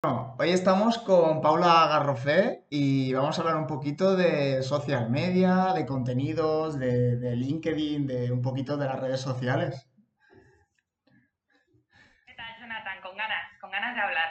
Bueno, 0.00 0.36
hoy 0.38 0.50
estamos 0.50 0.96
con 0.98 1.40
Paula 1.40 1.88
Garrofé 1.88 2.64
y 2.70 3.12
vamos 3.14 3.36
a 3.36 3.42
hablar 3.42 3.56
un 3.56 3.66
poquito 3.66 4.14
de 4.14 4.62
social 4.62 5.10
media, 5.10 5.72
de 5.74 5.86
contenidos, 5.86 6.78
de, 6.78 7.16
de 7.16 7.34
LinkedIn, 7.34 8.06
de 8.06 8.30
un 8.30 8.40
poquito 8.40 8.76
de 8.76 8.86
las 8.86 9.00
redes 9.00 9.20
sociales. 9.20 9.90
¿Qué 12.26 12.34
tal, 12.36 12.46
Jonathan? 12.60 13.00
Con 13.02 13.16
ganas, 13.16 13.42
con 13.60 13.70
ganas 13.72 13.96
de 13.96 14.00
hablar. 14.00 14.28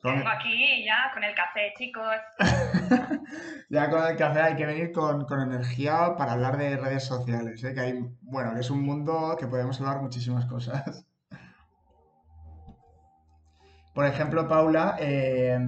Con- 0.00 0.16
Vengo 0.16 0.28
aquí 0.30 0.84
ya 0.86 1.10
con 1.12 1.22
el 1.22 1.34
café, 1.34 1.72
chicos. 1.76 2.16
Ya 3.68 3.88
con 3.88 4.04
el 4.04 4.16
café 4.16 4.40
hay 4.40 4.56
que 4.56 4.66
venir 4.66 4.90
con, 4.90 5.24
con 5.26 5.40
energía 5.42 6.16
para 6.16 6.32
hablar 6.32 6.56
de 6.56 6.76
redes 6.76 7.04
sociales, 7.04 7.62
¿eh? 7.62 7.72
Que 7.72 7.80
hay, 7.80 7.94
bueno, 8.22 8.52
que 8.54 8.60
es 8.60 8.70
un 8.70 8.82
mundo 8.82 9.36
que 9.38 9.46
podemos 9.46 9.78
hablar 9.80 10.00
muchísimas 10.02 10.46
cosas. 10.46 11.06
Por 13.92 14.06
ejemplo, 14.06 14.46
Paula, 14.48 14.96
eh, 15.00 15.58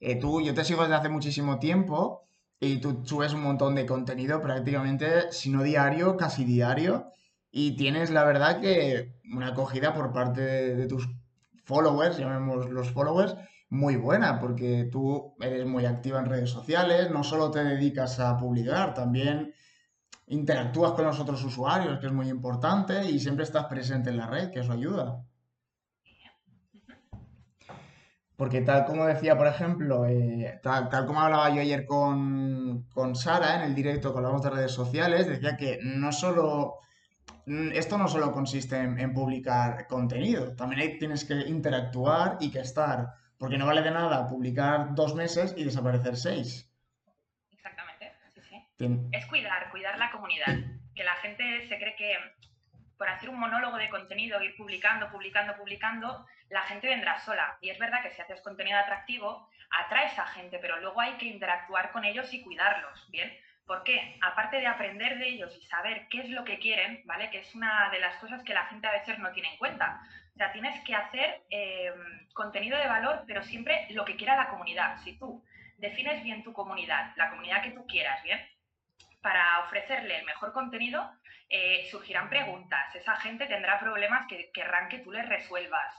eh, 0.00 0.16
tú, 0.16 0.40
yo 0.42 0.54
te 0.54 0.64
sigo 0.64 0.82
desde 0.82 0.96
hace 0.96 1.08
muchísimo 1.08 1.58
tiempo 1.58 2.28
y 2.60 2.78
tú 2.78 3.02
subes 3.04 3.32
un 3.32 3.42
montón 3.42 3.74
de 3.74 3.86
contenido 3.86 4.40
prácticamente, 4.40 5.32
si 5.32 5.50
no 5.50 5.62
diario, 5.62 6.16
casi 6.16 6.44
diario, 6.44 7.10
y 7.50 7.76
tienes 7.76 8.10
la 8.10 8.24
verdad 8.24 8.60
que 8.60 9.14
una 9.32 9.48
acogida 9.48 9.94
por 9.94 10.12
parte 10.12 10.40
de, 10.40 10.76
de 10.76 10.86
tus 10.86 11.08
followers, 11.64 12.18
llamemos 12.18 12.68
los 12.70 12.90
followers, 12.90 13.36
muy 13.70 13.96
buena, 13.96 14.40
porque 14.40 14.88
tú 14.90 15.34
eres 15.40 15.66
muy 15.66 15.84
activa 15.86 16.20
en 16.20 16.26
redes 16.26 16.50
sociales, 16.50 17.10
no 17.10 17.24
solo 17.24 17.50
te 17.50 17.64
dedicas 17.64 18.20
a 18.20 18.36
publicar, 18.36 18.94
también 18.94 19.52
interactúas 20.26 20.92
con 20.92 21.04
los 21.04 21.18
otros 21.20 21.42
usuarios, 21.44 21.98
que 21.98 22.06
es 22.06 22.12
muy 22.12 22.28
importante, 22.28 23.10
y 23.10 23.18
siempre 23.18 23.44
estás 23.44 23.66
presente 23.66 24.10
en 24.10 24.18
la 24.18 24.26
red, 24.26 24.50
que 24.50 24.60
eso 24.60 24.72
ayuda. 24.72 25.24
Porque 28.36 28.62
tal 28.62 28.84
como 28.84 29.06
decía, 29.06 29.36
por 29.38 29.46
ejemplo, 29.46 30.06
eh, 30.06 30.58
tal, 30.62 30.88
tal 30.88 31.06
como 31.06 31.20
hablaba 31.20 31.50
yo 31.50 31.60
ayer 31.60 31.86
con, 31.86 32.82
con 32.92 33.14
Sara 33.14 33.56
en 33.56 33.62
el 33.62 33.74
directo 33.76 34.12
que 34.12 34.18
hablamos 34.18 34.42
de 34.42 34.50
redes 34.50 34.72
sociales, 34.72 35.28
decía 35.28 35.56
que 35.56 35.78
no 35.84 36.10
solo, 36.10 36.78
mm, 37.46 37.70
esto 37.74 37.96
no 37.96 38.08
solo 38.08 38.32
consiste 38.32 38.76
en, 38.76 38.98
en 38.98 39.14
publicar 39.14 39.86
contenido, 39.86 40.54
también 40.56 40.80
hay- 40.80 40.98
tienes 40.98 41.24
que 41.24 41.34
interactuar 41.34 42.38
y 42.40 42.50
que 42.50 42.58
estar, 42.58 43.06
porque 43.38 43.56
no 43.56 43.66
vale 43.66 43.82
de 43.82 43.92
nada 43.92 44.26
publicar 44.26 44.94
dos 44.96 45.14
meses 45.14 45.54
y 45.56 45.62
desaparecer 45.62 46.16
seis. 46.16 46.68
Exactamente, 47.52 48.12
sí, 48.34 48.40
sí. 48.48 48.56
Tien- 48.76 49.08
Es 49.12 49.26
cuidar, 49.26 49.70
cuidar 49.70 49.96
la 49.96 50.10
comunidad. 50.10 50.46
Que 50.94 51.04
la 51.04 51.14
gente 51.22 51.68
se 51.68 51.76
cree 51.76 51.94
que 51.96 52.12
por 52.96 53.08
hacer 53.08 53.28
un 53.28 53.38
monólogo 53.38 53.76
de 53.76 53.88
contenido, 53.88 54.42
ir 54.42 54.56
publicando, 54.56 55.10
publicando, 55.10 55.56
publicando, 55.56 56.26
la 56.50 56.62
gente 56.62 56.88
vendrá 56.88 57.18
sola. 57.20 57.58
Y 57.60 57.70
es 57.70 57.78
verdad 57.78 58.02
que 58.02 58.10
si 58.10 58.22
haces 58.22 58.40
contenido 58.42 58.78
atractivo, 58.78 59.48
atraes 59.70 60.18
a 60.18 60.26
gente, 60.26 60.58
pero 60.58 60.80
luego 60.80 61.00
hay 61.00 61.14
que 61.14 61.26
interactuar 61.26 61.92
con 61.92 62.04
ellos 62.04 62.32
y 62.32 62.42
cuidarlos, 62.42 63.10
¿bien? 63.10 63.36
¿Por 63.66 63.82
qué? 63.82 64.18
Aparte 64.20 64.58
de 64.58 64.66
aprender 64.66 65.18
de 65.18 65.28
ellos 65.28 65.56
y 65.56 65.64
saber 65.66 66.06
qué 66.10 66.20
es 66.20 66.28
lo 66.28 66.44
que 66.44 66.58
quieren, 66.58 67.02
¿vale? 67.06 67.30
Que 67.30 67.38
es 67.38 67.54
una 67.54 67.88
de 67.90 67.98
las 67.98 68.16
cosas 68.16 68.42
que 68.42 68.52
la 68.52 68.66
gente 68.66 68.86
a 68.86 68.92
veces 68.92 69.18
no 69.18 69.32
tiene 69.32 69.50
en 69.50 69.56
cuenta. 69.56 70.02
O 70.34 70.36
sea, 70.36 70.52
tienes 70.52 70.78
que 70.84 70.94
hacer 70.94 71.42
eh, 71.48 71.92
contenido 72.34 72.76
de 72.76 72.88
valor, 72.88 73.24
pero 73.26 73.42
siempre 73.42 73.86
lo 73.90 74.04
que 74.04 74.16
quiera 74.16 74.36
la 74.36 74.48
comunidad. 74.48 74.98
Si 75.02 75.18
tú 75.18 75.42
defines 75.78 76.22
bien 76.22 76.42
tu 76.42 76.52
comunidad, 76.52 77.12
la 77.16 77.30
comunidad 77.30 77.62
que 77.62 77.70
tú 77.70 77.86
quieras, 77.86 78.22
¿bien? 78.22 78.40
Para 79.24 79.60
ofrecerle 79.60 80.18
el 80.18 80.26
mejor 80.26 80.52
contenido, 80.52 81.10
eh, 81.48 81.88
surgirán 81.90 82.28
preguntas. 82.28 82.94
Esa 82.94 83.16
gente 83.16 83.46
tendrá 83.46 83.80
problemas 83.80 84.26
que 84.28 84.50
querrán 84.52 84.90
que 84.90 84.98
tú 84.98 85.10
les 85.12 85.26
resuelvas. 85.26 85.90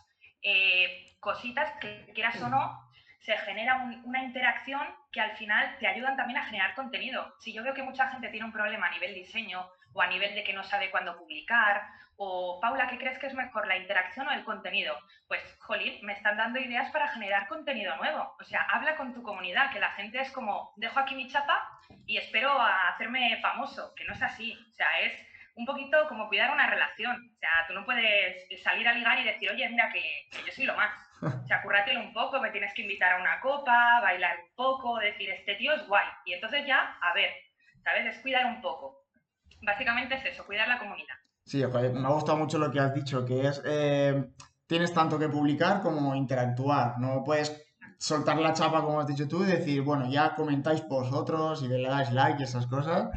Eh, 0.44 1.16
cositas 1.20 1.72
que 1.82 2.06
quieras 2.14 2.40
o 2.44 2.50
no, 2.50 2.80
se 3.22 3.36
genera 3.40 3.78
un- 3.78 4.00
una 4.06 4.22
interacción 4.22 4.86
que 5.12 5.22
al 5.22 5.36
final 5.38 5.76
te 5.80 5.88
ayudan 5.88 6.16
también 6.16 6.38
a 6.38 6.46
generar 6.46 6.76
contenido. 6.76 7.34
Si 7.40 7.52
yo 7.52 7.64
veo 7.64 7.74
que 7.74 7.82
mucha 7.82 8.12
gente 8.12 8.30
tiene 8.30 8.46
un 8.46 8.52
problema 8.54 8.86
a 8.86 8.92
nivel 8.92 9.16
diseño 9.16 9.68
o 9.94 10.02
a 10.04 10.08
nivel 10.08 10.36
de 10.36 10.44
que 10.44 10.54
no 10.54 10.64
sabe 10.64 10.92
cuándo 10.92 11.18
publicar, 11.18 11.82
o 12.18 12.60
Paula, 12.62 12.88
¿qué 12.88 13.00
crees 13.00 13.18
que 13.18 13.26
es 13.26 13.34
mejor, 13.34 13.66
la 13.68 13.76
interacción 13.78 14.28
o 14.28 14.32
el 14.34 14.44
contenido? 14.44 14.96
Pues, 15.28 15.42
jolín, 15.62 15.98
me 16.06 16.14
están 16.14 16.38
dando 16.38 16.60
ideas 16.60 16.92
para 16.92 17.08
generar 17.08 17.48
contenido 17.48 17.96
nuevo. 17.98 18.36
O 18.40 18.44
sea, 18.44 18.62
habla 18.70 18.96
con 18.98 19.16
tu 19.16 19.24
comunidad, 19.24 19.72
que 19.72 19.80
la 19.80 19.90
gente 19.94 20.22
es 20.22 20.32
como, 20.32 20.74
dejo 20.76 21.00
aquí 21.00 21.16
mi 21.16 21.28
chapa 21.28 21.68
y 22.06 22.18
espero 22.18 22.50
a 22.52 22.90
hacerme 22.90 23.40
famoso, 23.42 23.94
que 23.96 24.06
no 24.06 24.14
es 24.14 24.22
así. 24.22 24.54
O 24.54 24.74
sea, 24.74 25.00
es 25.02 25.14
un 25.56 25.66
poquito 25.66 26.08
como 26.08 26.28
cuidar 26.28 26.52
una 26.52 26.70
relación. 26.70 27.16
O 27.36 27.40
sea, 27.40 27.50
tú 27.68 27.74
no 27.74 27.86
puedes 27.86 28.48
salir 28.62 28.88
a 28.88 28.94
ligar 28.94 29.20
y 29.20 29.24
decir, 29.24 29.50
oye, 29.50 29.70
mira 29.70 29.92
que, 29.92 30.02
que 30.32 30.46
yo 30.46 30.52
soy 30.54 30.66
lo 30.66 30.76
más. 30.76 30.92
O 31.44 31.48
sea, 31.48 31.62
currátelo 31.64 32.02
un 32.02 32.14
poco, 32.14 32.40
me 32.42 32.52
tienes 32.52 32.74
que 32.74 32.82
invitar 32.84 33.14
a 33.14 33.22
una 33.22 33.40
copa, 33.40 34.02
bailar 34.02 34.38
un 34.38 34.56
poco, 34.56 35.00
decir, 35.00 35.30
este 35.30 35.56
tío 35.56 35.74
es 35.74 35.88
guay. 35.88 36.06
Y 36.26 36.34
entonces 36.34 36.68
ya, 36.68 36.98
a 37.02 37.14
ver, 37.14 37.32
¿sabes? 37.84 38.06
Es 38.06 38.22
cuidar 38.22 38.46
un 38.46 38.62
poco. 38.62 39.06
Básicamente 39.62 40.16
es 40.16 40.26
eso, 40.26 40.46
cuidar 40.46 40.68
la 40.68 40.78
comunidad. 40.78 41.16
Sí, 41.46 41.64
joder, 41.64 41.94
me 41.94 42.06
ha 42.06 42.12
gustado 42.12 42.38
mucho 42.38 42.58
lo 42.58 42.70
que 42.70 42.80
has 42.80 42.94
dicho, 42.94 43.26
que 43.26 43.48
es, 43.48 43.62
eh, 43.66 44.26
tienes 44.68 44.94
tanto 44.94 45.18
que 45.18 45.30
publicar 45.30 45.82
como 45.82 46.16
interactuar. 46.16 47.00
No 47.00 47.24
puedes 47.24 47.65
soltar 47.98 48.38
la 48.38 48.54
chapa, 48.54 48.82
como 48.82 49.00
has 49.00 49.08
dicho 49.08 49.28
tú, 49.28 49.44
y 49.44 49.48
decir, 49.48 49.82
bueno, 49.82 50.10
ya 50.10 50.36
comentáis 50.36 50.88
vosotros 50.88 51.64
y 51.64 51.68
le 51.68 51.88
dais 51.88 52.12
like 52.12 52.40
y 52.40 52.44
esas 52.44 52.68
cosas. 52.68 53.10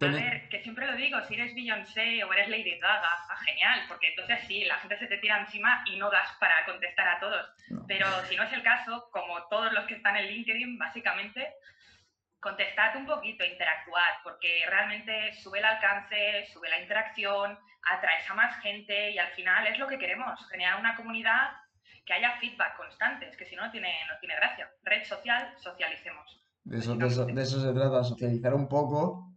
A 0.00 0.06
ver, 0.08 0.48
que 0.48 0.60
siempre 0.62 0.86
lo 0.86 0.96
digo, 0.96 1.18
si 1.24 1.34
eres 1.34 1.54
Beyoncé 1.54 2.22
o 2.24 2.32
eres 2.32 2.48
Lady 2.48 2.78
Gaga, 2.78 3.00
ah, 3.02 3.36
genial, 3.44 3.80
porque 3.88 4.08
entonces 4.08 4.40
sí, 4.46 4.64
la 4.64 4.76
gente 4.78 4.98
se 4.98 5.06
te 5.06 5.18
tira 5.18 5.40
encima 5.40 5.82
y 5.86 5.96
no 5.96 6.10
das 6.10 6.30
para 6.40 6.64
contestar 6.66 7.08
a 7.08 7.20
todos. 7.20 7.48
No. 7.70 7.84
Pero 7.86 8.06
si 8.28 8.36
no 8.36 8.42
es 8.42 8.52
el 8.52 8.62
caso, 8.62 9.08
como 9.12 9.46
todos 9.48 9.72
los 9.72 9.84
que 9.86 9.94
están 9.94 10.16
en 10.16 10.26
LinkedIn, 10.26 10.78
básicamente, 10.78 11.54
contestad 12.40 12.96
un 12.96 13.06
poquito, 13.06 13.44
interactuad, 13.44 14.20
porque 14.22 14.64
realmente 14.68 15.32
sube 15.34 15.60
el 15.60 15.64
alcance, 15.64 16.46
sube 16.52 16.68
la 16.68 16.80
interacción, 16.80 17.58
atraes 17.82 18.28
a 18.28 18.34
más 18.34 18.60
gente 18.60 19.12
y 19.12 19.18
al 19.18 19.28
final 19.28 19.66
es 19.66 19.78
lo 19.78 19.88
que 19.88 19.98
queremos, 19.98 20.38
generar 20.50 20.78
una 20.78 20.96
comunidad 20.96 21.52
que 22.04 22.12
haya 22.12 22.38
feedback 22.40 22.76
constante, 22.76 23.28
es 23.28 23.36
que 23.36 23.46
si 23.46 23.56
no, 23.56 23.64
no 23.66 23.70
tiene, 23.72 23.88
no 24.12 24.18
tiene 24.20 24.36
gracia. 24.36 24.68
Red 24.82 25.04
social, 25.04 25.54
socialicemos. 25.62 26.40
De 26.64 26.78
eso, 26.78 26.94
de 26.96 27.06
eso, 27.06 27.24
de 27.26 27.42
eso 27.42 27.60
se 27.62 27.72
trata, 27.72 28.04
socializar 28.04 28.54
un 28.54 28.68
poco. 28.68 29.32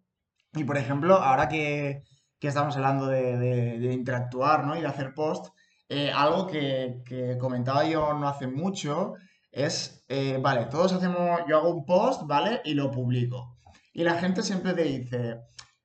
Y 0.53 0.63
por 0.63 0.77
ejemplo, 0.77 1.15
ahora 1.15 1.47
que, 1.47 2.03
que 2.39 2.47
estamos 2.47 2.75
hablando 2.75 3.07
de, 3.07 3.37
de- 3.37 3.79
de 3.79 3.93
interactuar, 3.93 4.65
¿no? 4.65 4.77
Y 4.77 4.81
de 4.81 4.87
hacer 4.87 5.13
post, 5.13 5.53
eh, 5.89 6.11
algo 6.13 6.47
que, 6.47 7.01
que 7.05 7.37
comentaba 7.37 7.85
yo 7.85 8.13
no 8.13 8.27
hace 8.27 8.47
mucho 8.47 9.13
es, 9.51 10.03
eh, 10.09 10.37
vale, 10.41 10.65
todos 10.65 10.93
hacemos, 10.93 11.41
yo 11.47 11.57
hago 11.57 11.69
un 11.73 11.85
post, 11.85 12.23
¿vale? 12.25 12.61
Y 12.65 12.73
lo 12.73 12.91
publico. 12.91 13.57
Y 13.93 14.03
la 14.03 14.15
gente 14.15 14.43
siempre 14.43 14.73
te 14.73 14.83
dice, 14.83 15.39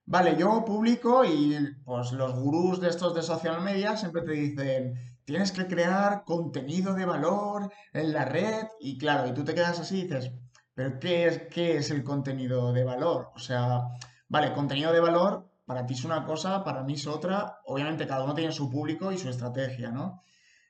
vale, 0.05 0.37
yo 0.37 0.65
publico 0.65 1.25
y 1.25 1.57
pues 1.85 2.13
los 2.13 2.35
gurús 2.35 2.81
de 2.81 2.89
estos 2.89 3.15
de 3.15 3.23
social 3.23 3.61
media 3.63 3.97
siempre 3.97 4.23
te 4.23 4.33
dicen, 4.33 5.12
tienes 5.25 5.53
que 5.53 5.67
crear 5.67 6.25
contenido 6.25 6.95
de 6.95 7.05
valor 7.05 7.73
en 7.93 8.13
la 8.13 8.25
red. 8.25 8.67
Y 8.81 8.99
claro, 8.99 9.29
y 9.29 9.35
tú 9.35 9.45
te 9.45 9.55
quedas 9.55 9.81
así 9.81 10.01
y 10.01 10.03
dices, 10.05 10.33
pero 10.75 10.99
¿qué 10.99 11.27
es, 11.27 11.43
qué 11.49 11.77
es 11.77 11.91
el 11.91 12.05
contenido 12.05 12.73
de 12.73 12.85
valor? 12.85 13.31
O 13.35 13.39
sea, 13.39 13.83
vale, 14.29 14.53
contenido 14.53 14.93
de 14.93 15.01
valor 15.01 15.49
para 15.65 15.87
ti 15.87 15.95
es 15.95 16.05
una 16.05 16.25
cosa, 16.25 16.65
para 16.65 16.83
mí 16.83 16.95
es 16.95 17.07
otra. 17.07 17.61
Obviamente 17.65 18.07
cada 18.07 18.25
uno 18.25 18.35
tiene 18.35 18.53
su 18.53 18.71
público 18.71 19.13
y 19.13 19.19
su 19.19 19.29
estrategia, 19.29 19.91
¿no? 19.91 20.23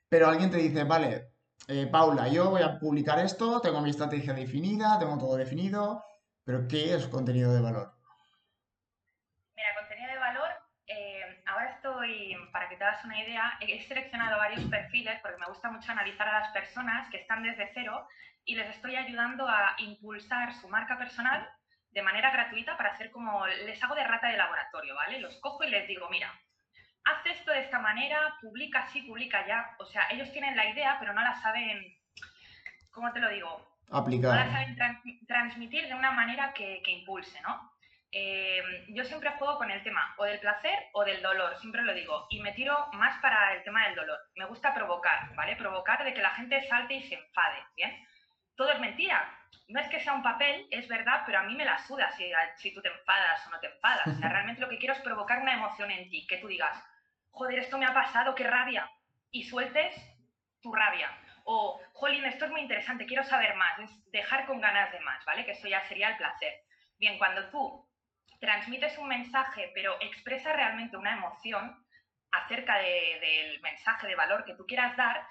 Pero 0.08 0.28
alguien 0.28 0.50
te 0.50 0.58
dice, 0.58 0.84
vale, 0.84 1.32
eh, 1.68 1.86
Paula, 1.86 2.28
yo 2.28 2.50
voy 2.50 2.62
a 2.62 2.78
publicar 2.78 3.18
esto, 3.20 3.60
tengo 3.60 3.80
mi 3.80 3.90
estrategia 3.90 4.34
definida, 4.34 4.98
tengo 4.98 5.16
todo 5.16 5.36
definido, 5.36 6.04
pero 6.44 6.66
¿qué 6.68 6.94
es 6.94 7.06
contenido 7.06 7.52
de 7.54 7.60
valor? 7.60 7.94
Mira, 9.56 9.68
contenido 9.78 10.12
de 10.12 10.18
valor, 10.18 10.48
eh, 10.88 11.42
ahora 11.46 11.70
estoy, 11.76 12.36
para 12.52 12.68
que 12.68 12.76
te 12.76 12.84
hagas 12.84 13.04
una 13.04 13.20
idea, 13.20 13.56
he 13.60 13.80
seleccionado 13.82 14.38
varios 14.38 14.62
perfiles 14.70 15.18
porque 15.22 15.38
me 15.40 15.46
gusta 15.46 15.70
mucho 15.70 15.90
analizar 15.90 16.28
a 16.28 16.40
las 16.40 16.48
personas 16.52 17.08
que 17.10 17.16
están 17.18 17.42
desde 17.42 17.70
cero 17.74 18.06
y 18.44 18.54
les 18.54 18.68
estoy 18.70 18.96
ayudando 18.96 19.48
a 19.48 19.74
impulsar 19.78 20.52
su 20.54 20.68
marca 20.68 20.98
personal 20.98 21.48
de 21.90 22.02
manera 22.02 22.30
gratuita 22.30 22.76
para 22.76 22.90
hacer 22.90 23.10
como, 23.10 23.46
les 23.46 23.82
hago 23.82 23.94
de 23.94 24.04
rata 24.04 24.28
de 24.28 24.36
laboratorio, 24.36 24.94
¿vale? 24.94 25.20
Los 25.20 25.36
cojo 25.40 25.64
y 25.64 25.70
les 25.70 25.86
digo, 25.88 26.08
mira, 26.10 26.32
haz 27.04 27.26
esto 27.26 27.50
de 27.52 27.60
esta 27.60 27.78
manera, 27.80 28.34
publica 28.40 28.80
así, 28.84 29.02
publica 29.02 29.46
ya. 29.46 29.74
O 29.78 29.84
sea, 29.86 30.08
ellos 30.10 30.30
tienen 30.32 30.56
la 30.56 30.66
idea, 30.66 30.96
pero 31.00 31.12
no 31.12 31.22
la 31.22 31.34
saben, 31.42 31.84
¿cómo 32.90 33.12
te 33.12 33.20
lo 33.20 33.28
digo? 33.30 33.68
no 33.88 33.94
la 33.96 34.00
Aplicar. 34.00 34.50
saben 34.52 34.76
tran- 34.76 35.26
transmitir 35.26 35.86
de 35.86 35.94
una 35.94 36.12
manera 36.12 36.52
que, 36.54 36.80
que 36.82 36.90
impulse, 36.92 37.40
¿no? 37.42 37.71
Eh, 38.14 38.84
yo 38.88 39.04
siempre 39.04 39.30
juego 39.38 39.56
con 39.56 39.70
el 39.70 39.82
tema 39.82 40.14
o 40.18 40.24
del 40.24 40.38
placer 40.38 40.78
o 40.92 41.02
del 41.02 41.22
dolor, 41.22 41.56
siempre 41.56 41.82
lo 41.82 41.94
digo, 41.94 42.26
y 42.28 42.40
me 42.40 42.52
tiro 42.52 42.88
más 42.92 43.18
para 43.22 43.54
el 43.54 43.62
tema 43.62 43.86
del 43.86 43.94
dolor. 43.94 44.18
Me 44.36 44.44
gusta 44.44 44.74
provocar, 44.74 45.34
¿vale? 45.34 45.56
Provocar 45.56 46.04
de 46.04 46.12
que 46.12 46.20
la 46.20 46.34
gente 46.34 46.60
salte 46.68 46.92
y 46.92 47.02
se 47.04 47.14
enfade, 47.14 47.64
¿bien? 47.74 48.06
Todo 48.54 48.70
es 48.70 48.80
mentira. 48.80 49.38
No 49.68 49.80
es 49.80 49.88
que 49.88 50.00
sea 50.00 50.12
un 50.12 50.22
papel, 50.22 50.66
es 50.70 50.86
verdad, 50.88 51.22
pero 51.24 51.38
a 51.38 51.44
mí 51.44 51.56
me 51.56 51.64
la 51.64 51.78
suda 51.78 52.10
si, 52.12 52.30
si 52.56 52.74
tú 52.74 52.82
te 52.82 52.88
enfadas 52.88 53.46
o 53.46 53.50
no 53.50 53.60
te 53.60 53.68
enfadas. 53.68 54.06
O 54.06 54.14
sea, 54.14 54.28
realmente 54.32 54.60
lo 54.60 54.68
que 54.68 54.78
quiero 54.78 54.94
es 54.94 55.00
provocar 55.00 55.40
una 55.40 55.54
emoción 55.54 55.90
en 55.90 56.10
ti, 56.10 56.26
que 56.26 56.36
tú 56.36 56.48
digas, 56.48 56.76
joder, 57.30 57.60
esto 57.60 57.78
me 57.78 57.86
ha 57.86 57.94
pasado, 57.94 58.34
qué 58.34 58.44
rabia, 58.44 58.90
y 59.30 59.44
sueltes 59.44 59.94
tu 60.60 60.74
rabia. 60.74 61.10
o, 61.44 61.80
jolín, 61.94 62.26
esto 62.26 62.44
es 62.44 62.50
muy 62.50 62.60
interesante, 62.60 63.06
quiero 63.06 63.24
saber 63.24 63.54
más, 63.56 63.78
es 63.78 64.12
dejar 64.12 64.46
con 64.46 64.60
ganas 64.60 64.92
de 64.92 65.00
más, 65.00 65.24
¿vale? 65.24 65.46
Que 65.46 65.52
eso 65.52 65.66
ya 65.66 65.80
sería 65.88 66.10
el 66.10 66.16
placer. 66.18 66.52
Bien, 66.98 67.18
cuando 67.18 67.48
tú 67.48 67.88
transmites 68.42 68.98
un 68.98 69.06
mensaje, 69.06 69.70
pero 69.72 69.94
expresa 70.00 70.52
realmente 70.52 70.96
una 70.96 71.12
emoción 71.12 71.86
acerca 72.32 72.76
del 72.78 73.60
mensaje 73.60 74.08
de 74.08 74.16
valor 74.16 74.44
que 74.44 74.56
tú 74.56 74.66
quieras 74.66 74.96
dar, 74.96 75.24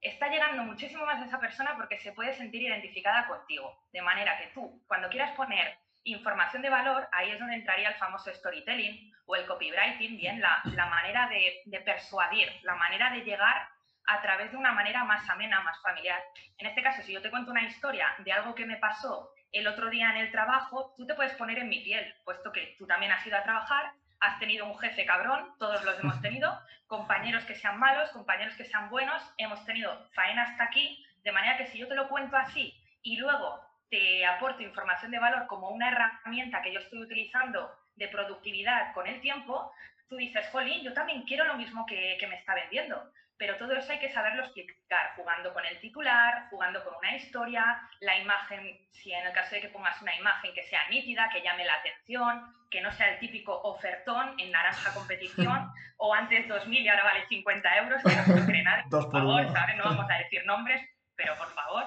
está 0.00 0.26
llegando 0.28 0.64
muchísimo 0.64 1.06
más 1.06 1.22
a 1.22 1.26
esa 1.26 1.38
persona 1.38 1.76
porque 1.76 2.00
se 2.00 2.10
puede 2.10 2.34
sentir 2.34 2.62
identificada 2.62 3.28
contigo. 3.28 3.86
De 3.92 4.02
manera 4.02 4.36
que 4.38 4.48
tú, 4.48 4.82
cuando 4.88 5.08
quieras 5.08 5.30
poner 5.36 5.78
información 6.02 6.60
de 6.60 6.70
valor, 6.70 7.08
ahí 7.12 7.30
es 7.30 7.38
donde 7.38 7.54
entraría 7.54 7.90
el 7.90 7.94
famoso 7.94 8.34
storytelling 8.34 9.12
o 9.26 9.36
el 9.36 9.46
copywriting, 9.46 10.16
bien, 10.16 10.40
la, 10.40 10.86
manera 10.86 11.28
de, 11.28 11.62
de, 11.66 11.80
persuadir, 11.80 12.48
la 12.62 12.74
manera 12.74 13.10
de 13.10 13.20
llegar 13.20 13.68
a 14.06 14.22
través 14.22 14.50
de 14.50 14.56
una 14.56 14.72
manera 14.72 15.04
más 15.04 15.28
amena, 15.28 15.60
más 15.62 15.80
familiar. 15.82 16.22
En 16.58 16.66
este 16.66 16.82
caso, 16.82 17.02
si 17.02 17.12
yo 17.12 17.22
te 17.22 17.30
cuento 17.30 17.50
una 17.50 17.62
historia 17.62 18.14
de 18.18 18.32
algo 18.32 18.54
que 18.54 18.66
me 18.66 18.76
pasó 18.76 19.30
el 19.52 19.66
otro 19.66 19.90
día 19.90 20.10
en 20.10 20.16
el 20.18 20.30
trabajo, 20.30 20.92
tú 20.96 21.06
te 21.06 21.14
puedes 21.14 21.34
poner 21.34 21.58
en 21.58 21.68
mi 21.68 21.82
piel, 21.82 22.14
puesto 22.24 22.52
que 22.52 22.74
tú 22.78 22.86
también 22.86 23.12
has 23.12 23.26
ido 23.26 23.36
a 23.36 23.42
trabajar, 23.42 23.92
has 24.20 24.38
tenido 24.38 24.66
un 24.66 24.78
jefe 24.78 25.04
cabrón, 25.04 25.54
todos 25.58 25.84
los 25.84 25.98
hemos 25.98 26.20
tenido, 26.20 26.58
compañeros 26.86 27.44
que 27.44 27.56
sean 27.56 27.78
malos, 27.78 28.10
compañeros 28.10 28.54
que 28.54 28.64
sean 28.64 28.88
buenos, 28.90 29.22
hemos 29.38 29.64
tenido 29.64 30.08
faena 30.14 30.42
hasta 30.42 30.64
aquí, 30.64 31.04
de 31.22 31.32
manera 31.32 31.56
que 31.56 31.66
si 31.66 31.78
yo 31.78 31.88
te 31.88 31.94
lo 31.94 32.08
cuento 32.08 32.36
así 32.36 32.74
y 33.02 33.16
luego 33.16 33.60
te 33.90 34.26
aporto 34.26 34.62
información 34.62 35.10
de 35.10 35.18
valor 35.18 35.46
como 35.46 35.70
una 35.70 35.88
herramienta 35.88 36.62
que 36.62 36.72
yo 36.72 36.80
estoy 36.80 37.02
utilizando 37.02 37.72
de 37.94 38.08
productividad 38.08 38.92
con 38.94 39.06
el 39.06 39.20
tiempo, 39.20 39.72
tú 40.08 40.16
dices, 40.16 40.46
jolín, 40.50 40.82
yo 40.82 40.92
también 40.92 41.22
quiero 41.22 41.44
lo 41.44 41.56
mismo 41.56 41.86
que, 41.86 42.16
que 42.18 42.26
me 42.26 42.36
está 42.36 42.54
vendiendo. 42.54 43.10
Pero 43.38 43.56
todo 43.58 43.72
eso 43.74 43.92
hay 43.92 43.98
que 43.98 44.12
saberlo 44.12 44.44
explicar, 44.44 45.12
jugando 45.14 45.52
con 45.52 45.64
el 45.66 45.78
titular, 45.80 46.48
jugando 46.48 46.82
con 46.82 46.94
una 46.96 47.16
historia, 47.16 47.82
la 48.00 48.18
imagen, 48.18 48.80
si 48.90 49.12
en 49.12 49.26
el 49.26 49.32
caso 49.32 49.54
de 49.54 49.60
que 49.60 49.68
pongas 49.68 50.00
una 50.00 50.16
imagen 50.16 50.54
que 50.54 50.62
sea 50.62 50.88
nítida, 50.88 51.28
que 51.30 51.42
llame 51.42 51.66
la 51.66 51.74
atención, 51.74 52.54
que 52.70 52.80
no 52.80 52.90
sea 52.92 53.12
el 53.12 53.18
típico 53.18 53.60
ofertón 53.62 54.40
en 54.40 54.50
naranja 54.50 54.94
competición, 54.94 55.70
o 55.98 56.14
antes 56.14 56.48
2.000 56.48 56.80
y 56.80 56.88
ahora 56.88 57.04
vale 57.04 57.26
50 57.28 57.76
euros, 57.76 58.02
que 58.02 58.16
no 58.16 58.24
se 58.24 58.46
cree 58.46 58.62
nadie, 58.62 58.84
por 58.90 59.12
favor, 59.12 59.52
¿sabes? 59.52 59.76
No 59.76 59.84
vamos 59.84 60.10
a 60.10 60.18
decir 60.18 60.44
nombres, 60.46 60.80
pero 61.14 61.36
por 61.36 61.52
favor. 61.52 61.84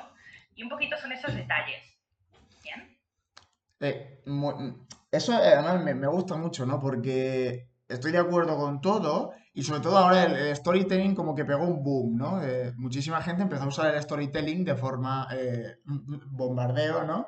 Y 0.56 0.62
un 0.62 0.70
poquito 0.70 0.98
son 0.98 1.12
esos 1.12 1.34
detalles. 1.34 1.82
¿Bien? 2.64 2.96
Eh, 3.80 4.20
eso 5.12 5.34
además 5.34 5.82
me, 5.82 5.96
me 5.96 6.08
gusta 6.08 6.36
mucho, 6.36 6.66
¿no? 6.68 6.80
Porque 6.80 7.70
estoy 7.88 8.12
de 8.12 8.20
acuerdo 8.20 8.56
con 8.58 8.82
todo 8.82 9.34
y 9.60 9.64
sobre 9.64 9.82
todo 9.82 9.98
ahora 9.98 10.24
el, 10.24 10.56
storytelling 10.56 11.14
como 11.14 11.36
que 11.36 11.44
pegó 11.44 11.66
un 11.66 11.84
boom, 11.84 12.18
¿no? 12.18 12.42
Eh, 12.42 12.72
muchísima 12.78 13.22
gente 13.22 13.44
empezó 13.44 13.64
a 13.64 13.68
usar 13.68 13.94
el 13.94 14.02
storytelling 14.02 14.64
de 14.64 14.76
forma 14.76 15.28
eh, 15.34 15.76
bombardeo, 15.84 17.04
¿no? 17.04 17.28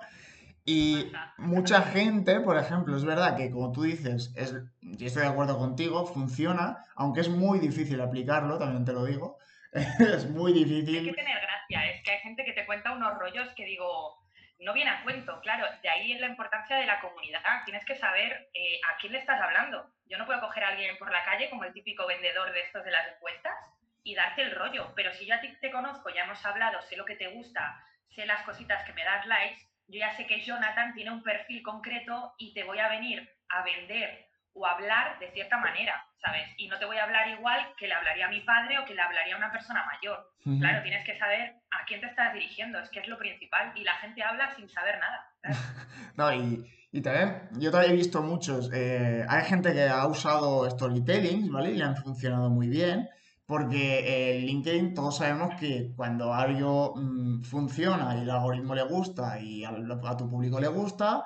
Y 0.63 1.11
mucha 1.37 1.81
gente, 1.81 2.39
por 2.39 2.55
ejemplo, 2.55 2.95
es 2.95 3.03
verdad 3.03 3.35
que 3.35 3.51
como 3.51 3.73
tú 3.73 3.81
dices, 3.81 4.31
es, 4.37 4.55
y 4.81 5.05
estoy 5.05 5.23
de 5.23 5.27
acuerdo 5.27 5.57
contigo, 5.57 6.05
funciona, 6.05 6.77
aunque 6.95 7.19
es 7.19 7.27
muy 7.27 7.59
difícil 7.59 7.99
aplicarlo, 7.99 8.57
también 8.57 8.85
te 8.85 8.93
lo 8.93 9.03
digo, 9.03 9.37
es 9.73 10.29
muy 10.29 10.53
difícil. 10.53 10.99
Hay 10.99 11.05
que 11.07 11.13
tener 11.13 11.37
gracia, 11.41 11.91
es 11.91 12.01
que 12.01 12.11
hay 12.11 12.19
gente 12.19 12.45
que 12.45 12.53
te 12.53 12.65
cuenta 12.65 12.95
unos 12.95 13.19
rollos 13.19 13.49
que 13.57 13.65
digo, 13.65 14.20
no 14.61 14.73
viene 14.73 14.91
a 14.91 15.03
cuento, 15.03 15.39
claro, 15.41 15.67
de 15.81 15.89
ahí 15.89 16.13
es 16.13 16.19
la 16.19 16.27
importancia 16.27 16.77
de 16.77 16.85
la 16.85 16.99
comunidad. 16.99 17.41
Tienes 17.65 17.83
que 17.83 17.95
saber 17.95 18.49
eh, 18.53 18.79
a 18.87 18.97
quién 18.97 19.13
le 19.13 19.19
estás 19.19 19.41
hablando. 19.41 19.91
Yo 20.05 20.17
no 20.17 20.25
puedo 20.25 20.39
coger 20.39 20.63
a 20.63 20.69
alguien 20.69 20.97
por 20.97 21.11
la 21.11 21.25
calle 21.25 21.49
como 21.49 21.63
el 21.63 21.73
típico 21.73 22.05
vendedor 22.05 22.53
de 22.53 22.61
estos 22.61 22.85
de 22.85 22.91
las 22.91 23.07
encuestas 23.07 23.55
y 24.03 24.15
darte 24.15 24.43
el 24.43 24.55
rollo, 24.55 24.93
pero 24.95 25.13
si 25.13 25.25
yo 25.25 25.35
a 25.35 25.41
ti 25.41 25.55
te 25.59 25.71
conozco, 25.71 26.09
ya 26.09 26.23
hemos 26.23 26.43
hablado, 26.45 26.81
sé 26.83 26.95
lo 26.95 27.05
que 27.05 27.15
te 27.15 27.27
gusta, 27.27 27.83
sé 28.09 28.25
las 28.25 28.43
cositas 28.43 28.83
que 28.83 28.93
me 28.93 29.03
das 29.03 29.25
likes, 29.25 29.61
yo 29.87 29.99
ya 29.99 30.15
sé 30.15 30.25
que 30.25 30.41
Jonathan 30.41 30.93
tiene 30.93 31.11
un 31.11 31.23
perfil 31.23 31.61
concreto 31.61 32.33
y 32.37 32.53
te 32.53 32.63
voy 32.63 32.79
a 32.79 32.89
venir 32.89 33.29
a 33.49 33.63
vender 33.63 34.30
o 34.53 34.65
hablar 34.65 35.17
de 35.19 35.31
cierta 35.31 35.57
manera, 35.57 36.05
¿sabes? 36.21 36.47
Y 36.57 36.67
no 36.67 36.77
te 36.77 36.85
voy 36.85 36.97
a 36.97 37.03
hablar 37.03 37.29
igual 37.29 37.73
que 37.77 37.87
le 37.87 37.93
hablaría 37.93 38.27
a 38.27 38.29
mi 38.29 38.41
padre 38.41 38.77
o 38.79 38.85
que 38.85 38.93
le 38.93 39.01
hablaría 39.01 39.35
a 39.35 39.37
una 39.37 39.51
persona 39.51 39.85
mayor. 39.85 40.31
Claro, 40.59 40.83
tienes 40.83 41.05
que 41.05 41.17
saber 41.17 41.55
a 41.71 41.85
quién 41.85 42.01
te 42.01 42.07
estás 42.07 42.33
dirigiendo, 42.33 42.79
es 42.79 42.89
que 42.89 42.99
es 42.99 43.07
lo 43.07 43.17
principal. 43.17 43.71
Y 43.75 43.83
la 43.83 43.95
gente 43.95 44.23
habla 44.23 44.53
sin 44.55 44.69
saber 44.69 44.99
nada. 44.99 45.25
no, 46.17 46.33
y, 46.33 46.65
y, 46.91 47.01
también, 47.01 47.49
yo 47.53 47.71
también 47.71 47.93
he 47.93 47.95
visto 47.95 48.21
muchos, 48.21 48.69
eh, 48.73 49.25
hay 49.27 49.45
gente 49.45 49.73
que 49.73 49.87
ha 49.87 50.05
usado 50.07 50.69
storytelling, 50.69 51.51
¿vale? 51.51 51.71
Y 51.71 51.77
le 51.77 51.83
han 51.83 51.95
funcionado 51.95 52.49
muy 52.49 52.67
bien. 52.67 53.09
Porque 53.45 54.37
el 54.37 54.45
LinkedIn 54.45 54.93
todos 54.93 55.17
sabemos 55.17 55.59
que 55.59 55.91
cuando 55.97 56.33
algo 56.33 56.93
mm, 56.95 57.43
funciona 57.43 58.15
y 58.15 58.21
el 58.21 58.29
algoritmo 58.29 58.73
le 58.73 58.83
gusta 58.83 59.41
y 59.41 59.65
a, 59.65 59.71
a 59.71 60.17
tu 60.17 60.29
público 60.29 60.57
le 60.61 60.69
gusta, 60.69 61.25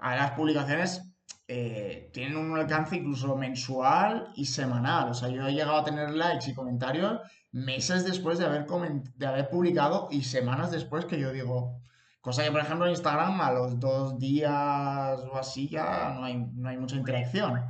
a 0.00 0.16
las 0.16 0.32
publicaciones 0.32 1.09
eh, 1.52 2.10
tienen 2.12 2.36
un 2.36 2.56
alcance 2.56 2.94
incluso 2.94 3.34
mensual 3.34 4.30
y 4.36 4.44
semanal. 4.44 5.10
O 5.10 5.14
sea, 5.14 5.28
yo 5.30 5.48
he 5.48 5.52
llegado 5.52 5.78
a 5.78 5.84
tener 5.84 6.10
likes 6.10 6.48
y 6.48 6.54
comentarios 6.54 7.20
meses 7.50 8.04
después 8.04 8.38
de 8.38 8.46
haber, 8.46 8.66
publicado 9.48 10.06
y 10.12 10.22
semanas 10.22 10.70
después 10.70 11.06
que 11.06 11.18
yo 11.18 11.32
digo, 11.32 11.82
cosa 12.20 12.44
que 12.44 12.52
por 12.52 12.60
ejemplo 12.60 12.86
en 12.86 12.92
Instagram 12.92 13.40
a 13.40 13.50
los 13.50 13.80
dos 13.80 14.16
días 14.20 15.18
o 15.28 15.36
así 15.36 15.68
ya 15.68 16.14
no 16.14 16.22
hay, 16.22 16.36
no 16.54 16.68
hay 16.68 16.76
mucha 16.76 16.94
interacción. 16.94 17.60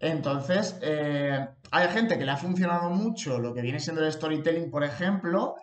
Entonces, 0.00 0.80
eh, 0.82 1.48
hay 1.70 1.88
gente 1.90 2.18
que 2.18 2.24
le 2.24 2.32
ha 2.32 2.36
funcionado 2.36 2.90
mucho 2.90 3.38
lo 3.38 3.54
que 3.54 3.62
viene 3.62 3.78
siendo 3.78 4.04
el 4.04 4.12
storytelling, 4.12 4.68
por 4.68 4.82
ejemplo, 4.82 5.54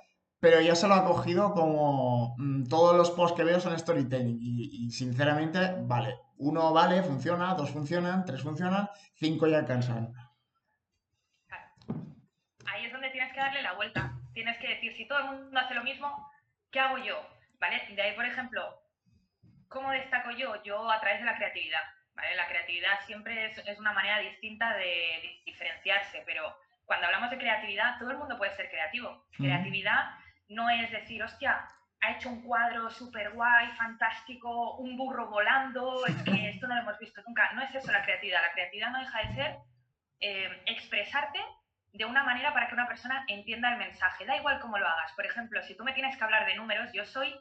pero 0.45 0.61
ya 0.61 0.75
se 0.75 0.87
lo 0.87 0.93
ha 0.93 1.03
cogido 1.03 1.55
como 1.55 2.35
mm, 2.37 2.65
todos 2.69 2.95
los 2.95 3.09
posts 3.09 3.35
que 3.35 3.43
veo 3.43 3.59
son 3.59 3.79
storytelling 3.79 4.37
y, 4.39 4.91
sinceramente, 4.91 5.57
vale, 5.79 6.19
uno 6.37 6.71
vale, 6.71 7.01
funciona, 7.01 7.55
dos 7.55 7.71
funcionan, 7.71 8.23
tres 8.25 8.43
funcionan, 8.43 8.87
cinco 9.15 9.47
ya 9.47 9.65
cansan. 9.65 10.13
Ahí 12.67 12.85
es 12.85 12.93
donde 12.93 13.09
tienes 13.09 13.33
que 13.33 13.39
darle 13.39 13.63
la 13.63 13.73
vuelta. 13.73 14.13
Tienes 14.35 14.55
que 14.59 14.67
decir, 14.67 14.93
si 14.95 15.07
todo 15.07 15.17
el 15.17 15.25
mundo 15.25 15.59
hace 15.59 15.73
lo 15.73 15.83
mismo, 15.83 16.29
¿qué 16.69 16.79
hago 16.79 16.99
yo? 16.99 17.27
¿Vale? 17.59 17.81
De 17.95 18.01
ahí, 18.03 18.15
por 18.15 18.27
ejemplo, 18.27 18.61
¿cómo 19.67 19.89
destaco 19.89 20.29
yo? 20.29 20.61
Yo 20.61 20.91
a 20.91 21.01
través 21.01 21.21
de 21.21 21.25
la 21.25 21.37
creatividad. 21.37 21.81
¿vale? 22.13 22.35
La 22.35 22.47
creatividad 22.47 22.99
siempre 23.07 23.47
es, 23.47 23.57
es 23.65 23.79
una 23.79 23.93
manera 23.93 24.19
distinta 24.19 24.77
de 24.77 25.41
diferenciarse, 25.43 26.21
pero 26.23 26.55
cuando 26.85 27.07
hablamos 27.07 27.31
de 27.31 27.39
creatividad, 27.39 27.97
todo 27.97 28.11
el 28.11 28.19
mundo 28.19 28.37
puede 28.37 28.55
ser 28.55 28.69
creativo. 28.69 29.25
Creatividad 29.35 30.23
no 30.49 30.69
es 30.69 30.91
decir, 30.91 31.23
hostia, 31.23 31.67
ha 32.01 32.11
hecho 32.11 32.29
un 32.29 32.41
cuadro 32.43 32.89
súper 32.89 33.31
guay, 33.31 33.71
fantástico, 33.71 34.77
un 34.77 34.95
burro 34.95 35.27
volando, 35.27 36.05
es 36.05 36.15
que 36.23 36.49
esto 36.49 36.67
no 36.67 36.75
lo 36.75 36.81
hemos 36.81 36.99
visto 36.99 37.21
nunca. 37.25 37.51
No 37.53 37.61
es 37.61 37.73
eso 37.73 37.91
la 37.91 38.03
creatividad. 38.03 38.41
La 38.41 38.51
creatividad 38.51 38.91
no 38.91 38.99
deja 38.99 39.19
de 39.19 39.35
ser 39.35 39.57
eh, 40.19 40.63
expresarte 40.67 41.39
de 41.93 42.05
una 42.05 42.23
manera 42.23 42.53
para 42.53 42.67
que 42.67 42.75
una 42.75 42.87
persona 42.87 43.25
entienda 43.27 43.71
el 43.71 43.77
mensaje. 43.77 44.25
Da 44.25 44.35
igual 44.35 44.59
cómo 44.59 44.77
lo 44.77 44.87
hagas. 44.87 45.13
Por 45.13 45.25
ejemplo, 45.25 45.61
si 45.63 45.75
tú 45.75 45.83
me 45.83 45.93
tienes 45.93 46.15
que 46.17 46.23
hablar 46.23 46.45
de 46.45 46.55
números, 46.55 46.91
yo 46.93 47.05
soy, 47.05 47.33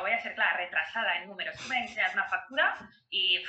voy 0.00 0.12
a 0.12 0.20
ser 0.20 0.34
clara, 0.34 0.56
retrasada 0.56 1.16
en 1.16 1.28
números. 1.28 1.56
Tú 1.56 1.68
me 1.68 1.80
enseñas 1.80 2.14
una 2.14 2.24
factura 2.24 2.76
y, 3.10 3.42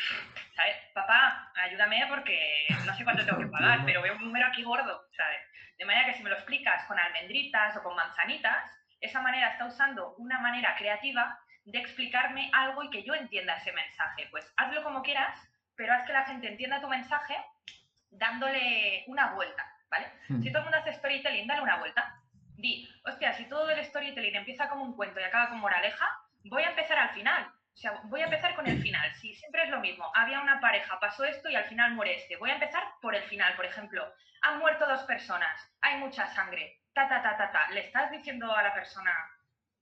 ¿sabes? 0.55 0.75
Papá, 0.93 1.51
ayúdame 1.55 2.05
porque 2.09 2.67
no 2.85 2.93
sé 2.93 3.03
cuánto 3.03 3.25
tengo 3.25 3.39
que 3.39 3.47
pagar, 3.47 3.81
pero 3.85 4.01
veo 4.01 4.15
un 4.15 4.25
número 4.25 4.47
aquí 4.47 4.63
gordo, 4.63 5.07
¿sabes? 5.15 5.39
De 5.77 5.85
manera 5.85 6.05
que 6.05 6.13
si 6.13 6.23
me 6.23 6.29
lo 6.29 6.35
explicas 6.35 6.85
con 6.85 6.99
almendritas 6.99 7.75
o 7.77 7.83
con 7.83 7.95
manzanitas, 7.95 8.80
esa 9.01 9.21
manera 9.21 9.49
está 9.49 9.65
usando 9.65 10.15
una 10.17 10.39
manera 10.39 10.75
creativa 10.77 11.39
de 11.65 11.79
explicarme 11.79 12.49
algo 12.53 12.83
y 12.83 12.89
que 12.89 13.03
yo 13.03 13.13
entienda 13.13 13.57
ese 13.57 13.71
mensaje. 13.73 14.27
Pues 14.31 14.51
hazlo 14.57 14.83
como 14.83 15.01
quieras, 15.01 15.37
pero 15.75 15.93
haz 15.93 16.05
que 16.05 16.13
la 16.13 16.25
gente 16.25 16.47
entienda 16.47 16.81
tu 16.81 16.87
mensaje 16.87 17.35
dándole 18.09 19.03
una 19.07 19.33
vuelta, 19.33 19.65
¿vale? 19.89 20.07
Hmm. 20.27 20.41
Si 20.41 20.51
todo 20.51 20.59
el 20.59 20.65
mundo 20.65 20.77
hace 20.77 20.93
storytelling, 20.93 21.47
dale 21.47 21.61
una 21.61 21.77
vuelta. 21.77 22.15
Di, 22.55 22.87
hostia, 23.05 23.33
si 23.33 23.45
todo 23.45 23.69
el 23.69 23.83
storytelling 23.83 24.35
empieza 24.35 24.69
como 24.69 24.83
un 24.83 24.95
cuento 24.95 25.19
y 25.19 25.23
acaba 25.23 25.49
como 25.49 25.61
moraleja, 25.61 26.07
voy 26.45 26.63
a 26.63 26.69
empezar 26.69 26.99
al 26.99 27.09
final. 27.11 27.51
O 27.73 27.77
sea, 27.77 27.93
voy 28.03 28.21
a 28.21 28.25
empezar 28.25 28.53
con 28.55 28.67
el 28.67 28.81
final. 28.81 29.11
Si 29.15 29.33
siempre 29.33 29.63
es 29.63 29.69
lo 29.69 29.79
mismo, 29.79 30.11
había 30.13 30.41
una 30.41 30.59
pareja, 30.59 30.99
pasó 30.99 31.23
esto 31.23 31.49
y 31.49 31.55
al 31.55 31.63
final 31.65 31.93
muere 31.93 32.15
este. 32.15 32.37
Voy 32.37 32.51
a 32.51 32.55
empezar 32.55 32.83
por 33.01 33.15
el 33.15 33.23
final, 33.23 33.55
por 33.55 33.65
ejemplo. 33.65 34.13
Han 34.41 34.59
muerto 34.59 34.85
dos 34.85 35.03
personas, 35.03 35.71
hay 35.81 35.97
mucha 35.97 36.27
sangre 36.27 36.80
ta, 36.93 37.07
ta, 37.07 37.21
ta, 37.21 37.37
ta, 37.37 37.51
ta, 37.51 37.69
le 37.71 37.81
estás 37.81 38.11
diciendo 38.11 38.53
a 38.53 38.63
la 38.63 38.73
persona 38.73 39.11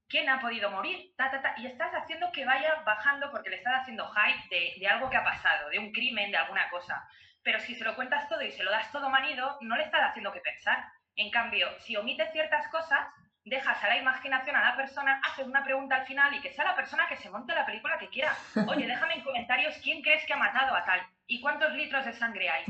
quién 0.08 0.28
ha 0.30 0.40
podido 0.40 0.72
morir, 0.72 1.14
ta, 1.16 1.30
ta, 1.30 1.42
ta, 1.42 1.54
y 1.58 1.68
estás 1.68 1.94
haciendo 1.94 2.32
que 2.32 2.46
vaya 2.46 2.82
bajando 2.86 3.30
porque 3.32 3.50
le 3.50 3.58
estás 3.58 3.82
haciendo 3.82 4.12
hype 4.12 4.80
de, 4.80 4.88
algo 4.88 5.10
que 5.10 5.18
ha 5.18 5.24
pasado, 5.24 5.70
de 5.70 5.80
un 5.80 5.92
crimen, 5.92 6.32
de 6.32 6.38
alguna 6.38 6.70
cosa. 6.70 7.08
Pero 7.44 7.60
si 7.60 7.76
se 7.76 7.84
lo 7.84 7.96
cuentas 7.96 8.28
todo 8.28 8.42
y 8.42 8.52
se 8.52 8.64
lo 8.64 8.72
das 8.72 8.92
todo 8.92 9.10
manido, 9.10 9.58
no 9.62 9.78
le 9.78 9.84
estás 9.84 10.10
haciendo 10.10 10.34
que 10.34 10.42
pensar. 10.42 10.84
En 11.16 11.32
cambio, 11.32 11.68
si 11.80 11.96
omites 11.96 12.32
ciertas 12.32 12.68
cosas, 12.70 13.08
dejas 13.46 13.82
a 13.84 13.88
la 13.88 13.98
imaginación 13.98 14.56
a 14.56 14.62
la 14.62 14.76
persona, 14.76 15.22
haces 15.24 15.48
una 15.48 15.64
pregunta 15.64 15.96
al 15.96 16.06
final 16.06 16.34
y 16.34 16.42
que 16.42 16.52
sea 16.52 16.66
la 16.66 16.76
persona 16.76 17.08
que 17.08 17.18
se 17.18 17.30
monte 17.30 17.54
la 17.54 17.66
película 17.66 17.98
que 17.98 18.10
quiera. 18.10 18.36
Oye, 18.68 18.88
déjame 18.88 19.16
en 19.16 19.24
comentarios 19.24 19.76
quién 19.84 20.02
crees 20.02 20.26
que 20.26 20.34
ha 20.34 20.38
matado 20.38 20.76
a 20.76 20.84
tal 20.86 21.02
y 21.28 21.40
cuántos 21.42 21.72
litros 21.74 22.06
de 22.06 22.14
sangre 22.14 22.50
hay. 22.50 22.66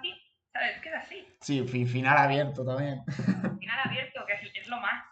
ti, 0.00 0.14
¿Sabes? 0.52 0.80
Queda 0.80 0.98
así. 0.98 1.26
Sí, 1.40 1.62
final 1.86 2.18
abierto 2.18 2.64
también. 2.64 3.02
Final 3.60 3.78
abierto, 3.84 4.20
que 4.26 4.60
es, 4.60 4.68
lo 4.68 4.80
más. 4.80 5.04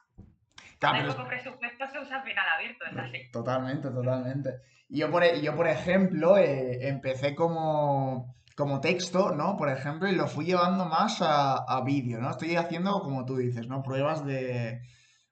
Claro, 0.78 0.98
hay 0.98 1.16
poco 1.16 1.28
presupuesto, 1.28 1.88
se 1.90 1.98
usa 1.98 2.22
final 2.22 2.46
abierto, 2.56 2.84
es 2.86 2.96
así. 2.96 3.30
Totalmente, 3.32 3.90
totalmente. 3.90 4.50
Yo 4.88 5.10
por, 5.10 5.24
e, 5.24 5.40
yo, 5.40 5.56
por 5.56 5.66
ejemplo, 5.68 6.38
eh, 6.38 6.88
empecé 6.88 7.34
como, 7.34 8.34
como 8.56 8.80
texto, 8.80 9.34
¿no? 9.34 9.56
Por 9.56 9.70
ejemplo, 9.70 10.08
y 10.08 10.14
lo 10.14 10.26
fui 10.28 10.46
llevando 10.46 10.84
más 10.84 11.20
a, 11.20 11.56
a 11.56 11.82
vídeo, 11.82 12.20
¿no? 12.20 12.30
Estoy 12.30 12.56
haciendo, 12.56 13.00
como 13.00 13.24
tú 13.24 13.36
dices, 13.36 13.66
¿no? 13.66 13.82
Pruebas 13.82 14.24
de... 14.24 14.80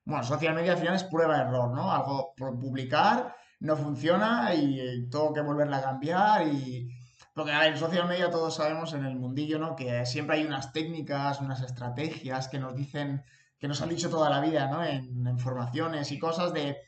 Bueno, 0.04 0.22
social 0.24 0.54
media 0.54 0.72
al 0.72 0.78
final 0.78 0.94
es 0.94 1.04
prueba-error, 1.04 1.74
¿no? 1.74 1.92
Algo 1.92 2.32
por 2.36 2.58
publicar, 2.58 3.34
no 3.60 3.76
funciona 3.76 4.54
y 4.54 5.08
tengo 5.10 5.32
que 5.32 5.40
volverla 5.40 5.78
a 5.78 5.82
cambiar 5.82 6.46
y 6.46 6.95
porque, 7.36 7.52
a 7.52 7.66
en 7.66 7.76
social 7.76 8.08
media 8.08 8.30
todos 8.30 8.54
sabemos 8.54 8.94
en 8.94 9.04
el 9.04 9.14
mundillo, 9.14 9.58
¿no? 9.58 9.76
Que 9.76 10.06
siempre 10.06 10.36
hay 10.36 10.46
unas 10.46 10.72
técnicas, 10.72 11.42
unas 11.42 11.60
estrategias 11.60 12.48
que 12.48 12.58
nos 12.58 12.74
dicen, 12.74 13.22
que 13.58 13.68
nos 13.68 13.82
han 13.82 13.90
dicho 13.90 14.08
toda 14.08 14.30
la 14.30 14.40
vida, 14.40 14.68
¿no? 14.70 14.82
En, 14.82 15.26
en 15.26 15.38
formaciones 15.38 16.12
y 16.12 16.18
cosas 16.18 16.54
de, 16.54 16.78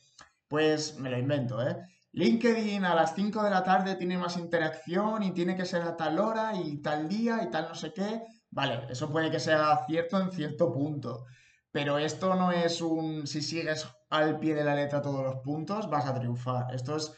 pues, 0.49 0.99
me 0.99 1.11
lo 1.11 1.19
invento, 1.19 1.61
¿eh? 1.61 1.76
LinkedIn 2.12 2.83
a 2.87 2.95
las 2.95 3.14
5 3.14 3.43
de 3.43 3.50
la 3.50 3.62
tarde 3.62 3.97
tiene 3.97 4.17
más 4.17 4.38
interacción 4.38 5.23
y 5.23 5.33
tiene 5.33 5.55
que 5.55 5.67
ser 5.67 5.83
a 5.83 5.99
tal 5.99 6.19
hora 6.19 6.52
y 6.55 6.78
tal 6.81 7.11
día 7.11 7.43
y 7.43 7.50
tal 7.50 7.69
no 7.69 7.75
sé 7.75 7.93
qué. 7.93 8.23
Vale, 8.50 8.87
eso 8.88 9.11
puede 9.11 9.31
que 9.31 9.40
sea 9.40 9.85
cierto 9.87 10.19
en 10.19 10.33
cierto 10.33 10.73
punto. 10.73 11.26
Pero 11.71 11.99
esto 11.99 12.35
no 12.37 12.52
es 12.52 12.81
un 12.81 13.26
si 13.26 13.43
sigues 13.43 13.87
al 14.09 14.38
pie 14.38 14.55
de 14.55 14.64
la 14.64 14.75
letra 14.75 15.02
todos 15.02 15.23
los 15.23 15.37
puntos, 15.45 15.90
vas 15.90 16.07
a 16.07 16.14
triunfar. 16.14 16.75
Esto 16.75 16.97
es 16.97 17.12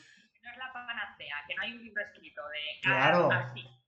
hay 1.61 1.73
un 1.73 1.85
libro 1.85 2.03
escrito 2.03 2.43
de 2.49 2.81
claro, 2.83 3.29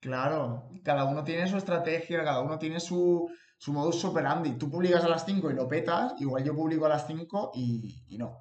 Claro, 0.01 0.69
cada 0.85 1.05
uno 1.05 1.23
tiene 1.23 1.47
su 1.47 1.57
estrategia, 1.57 2.25
cada 2.25 2.41
uno 2.41 2.59
tiene 2.59 2.81
su, 2.81 3.33
su 3.57 3.73
modus 3.73 4.05
operandi. 4.05 4.59
Tú 4.59 4.69
publicas 4.69 5.05
a 5.05 5.09
las 5.09 5.25
5 5.25 5.51
y 5.51 5.55
lo 5.55 5.69
petas, 5.69 6.15
igual 6.21 6.43
yo 6.43 6.55
publico 6.57 6.87
a 6.87 6.89
las 6.89 7.07
5 7.07 7.53
y, 7.55 8.05
y 8.09 8.19
no. 8.19 8.41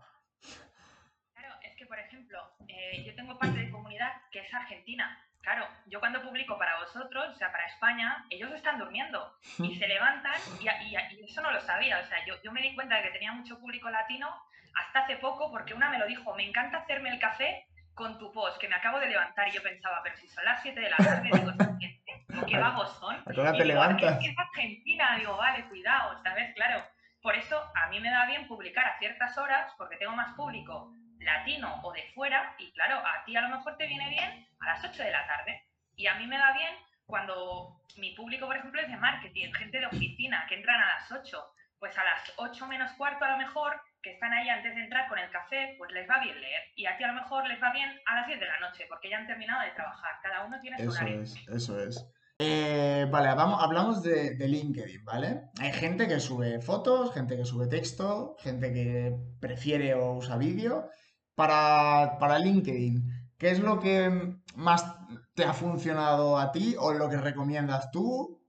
Claro, 1.33 1.53
es 1.61 1.75
que 1.75 1.85
por 1.85 1.99
ejemplo, 1.99 2.39
eh, 2.67 3.03
yo 3.05 3.13
tengo 3.13 3.37
parte 3.37 3.59
de 3.59 3.69
comunidad 3.69 4.11
que 4.31 4.39
es 4.39 4.51
argentina. 4.51 5.23
Claro, 5.41 5.67
yo 5.85 5.99
cuando 5.99 6.23
publico 6.23 6.57
para 6.57 6.79
vosotros, 6.79 7.29
o 7.29 7.35
sea, 7.35 7.51
para 7.51 7.67
España, 7.67 8.25
ellos 8.31 8.51
están 8.53 8.79
durmiendo 8.79 9.37
y 9.59 9.75
se 9.79 9.87
levantan 9.87 10.39
y, 10.59 10.65
y, 10.65 11.23
eso 11.23 11.41
no 11.41 11.51
lo 11.51 11.61
sabía. 11.61 11.99
O 11.99 12.07
sea, 12.07 12.25
yo, 12.25 12.35
yo 12.43 12.51
me 12.51 12.61
di 12.63 12.73
cuenta 12.73 12.97
de 12.97 13.03
que 13.03 13.11
tenía 13.11 13.33
mucho 13.33 13.59
público 13.59 13.87
latino 13.91 14.27
hasta 14.73 15.01
hace 15.01 15.17
poco 15.17 15.51
porque 15.51 15.75
una 15.75 15.89
me 15.89 15.99
lo 15.99 16.07
dijo, 16.07 16.33
me 16.33 16.47
encanta 16.47 16.79
hacerme 16.79 17.09
el 17.09 17.19
café 17.19 17.67
con 18.01 18.17
tu 18.17 18.31
post, 18.31 18.57
que 18.59 18.67
me 18.67 18.73
acabo 18.73 18.99
de 18.99 19.05
levantar 19.05 19.47
y 19.47 19.51
yo 19.51 19.61
pensaba, 19.61 20.01
pero 20.03 20.17
si 20.17 20.27
son 20.27 20.43
las 20.43 20.59
7 20.63 20.79
de 20.79 20.89
la 20.89 20.97
tarde, 20.97 21.29
digo, 21.31 22.45
¿qué 22.47 22.57
vagos 22.57 22.97
son? 22.99 23.15
¿A 23.15 23.51
qué 23.51 23.59
te 23.59 23.65
levantas? 23.65 24.17
Es 24.25 24.39
Argentina, 24.39 25.17
digo, 25.17 25.37
vale, 25.37 25.65
cuidado, 25.65 26.19
¿sabes? 26.23 26.51
Claro, 26.55 26.83
por 27.21 27.35
eso 27.35 27.61
a 27.75 27.89
mí 27.89 27.99
me 27.99 28.09
da 28.09 28.25
bien 28.25 28.47
publicar 28.47 28.87
a 28.87 28.97
ciertas 28.97 29.37
horas, 29.37 29.71
porque 29.77 29.97
tengo 29.97 30.15
más 30.15 30.33
público 30.33 30.91
latino 31.19 31.79
o 31.83 31.93
de 31.93 32.01
fuera, 32.15 32.55
y 32.57 32.71
claro, 32.71 32.97
a 33.05 33.23
ti 33.23 33.35
a 33.35 33.41
lo 33.41 33.55
mejor 33.55 33.77
te 33.77 33.85
viene 33.85 34.09
bien 34.09 34.47
a 34.61 34.65
las 34.65 34.83
8 34.83 35.03
de 35.03 35.11
la 35.11 35.27
tarde, 35.27 35.63
y 35.95 36.07
a 36.07 36.15
mí 36.15 36.25
me 36.25 36.39
da 36.39 36.53
bien 36.53 36.73
cuando 37.05 37.83
mi 37.97 38.15
público, 38.15 38.47
por 38.47 38.57
ejemplo, 38.57 38.81
es 38.81 38.87
de 38.87 38.97
marketing, 38.97 39.53
gente 39.53 39.79
de 39.79 39.85
oficina, 39.85 40.47
que 40.49 40.55
entran 40.55 40.81
a 40.81 40.87
las 40.87 41.11
8, 41.11 41.53
pues 41.77 41.95
a 41.99 42.03
las 42.03 42.33
8 42.37 42.65
menos 42.65 42.91
cuarto 42.93 43.25
a 43.25 43.33
lo 43.33 43.37
mejor 43.37 43.79
que 44.01 44.11
están 44.11 44.33
ahí 44.33 44.49
antes 44.49 44.75
de 44.75 44.83
entrar 44.83 45.07
con 45.07 45.19
el 45.19 45.29
café, 45.31 45.75
pues 45.77 45.91
les 45.91 46.09
va 46.09 46.19
bien 46.19 46.39
leer. 46.39 46.61
Y 46.75 46.85
a 46.85 46.97
ti 46.97 47.03
a 47.03 47.07
lo 47.07 47.21
mejor 47.21 47.47
les 47.47 47.61
va 47.61 47.71
bien 47.71 47.89
a 48.05 48.15
las 48.15 48.27
10 48.27 48.39
de 48.39 48.45
la 48.45 48.59
noche, 48.59 48.85
porque 48.89 49.09
ya 49.09 49.17
han 49.17 49.27
terminado 49.27 49.61
de 49.61 49.71
trabajar. 49.71 50.11
Cada 50.23 50.45
uno 50.45 50.59
tiene 50.59 50.77
su 50.77 50.89
eso 50.89 51.05
Es, 51.05 51.35
eso 51.47 51.79
es. 51.79 52.05
Eh, 52.39 53.07
vale, 53.11 53.35
vamos, 53.35 53.61
hablamos 53.61 54.01
de, 54.01 54.35
LinkedIn, 54.35 55.05
¿vale? 55.05 55.49
Hay 55.59 55.73
gente 55.73 56.07
que 56.07 56.19
sube 56.19 56.59
fotos, 56.59 57.13
gente 57.13 57.37
que 57.37 57.45
sube 57.45 57.67
texto, 57.67 58.35
gente 58.39 58.73
que 58.73 59.15
prefiere 59.39 59.93
o 59.93 60.13
usa 60.13 60.37
vídeo. 60.37 60.89
Para, 61.35 62.17
para 62.19 62.39
LinkedIn, 62.39 63.33
¿qué 63.37 63.51
es 63.51 63.59
lo 63.59 63.79
que 63.79 64.35
más 64.55 64.85
te 65.33 65.43
ha 65.43 65.53
funcionado 65.53 66.37
a 66.37 66.51
ti 66.51 66.75
o 66.77 66.93
lo 66.93 67.09
que 67.09 67.17
recomiendas 67.17 67.91
tú? 67.91 68.43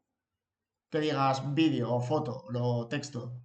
Que 0.91 1.01
digas 1.01 1.55
vídeo 1.55 1.93
o 1.93 2.01
foto, 2.01 2.45
o 2.55 2.89
texto 2.89 3.43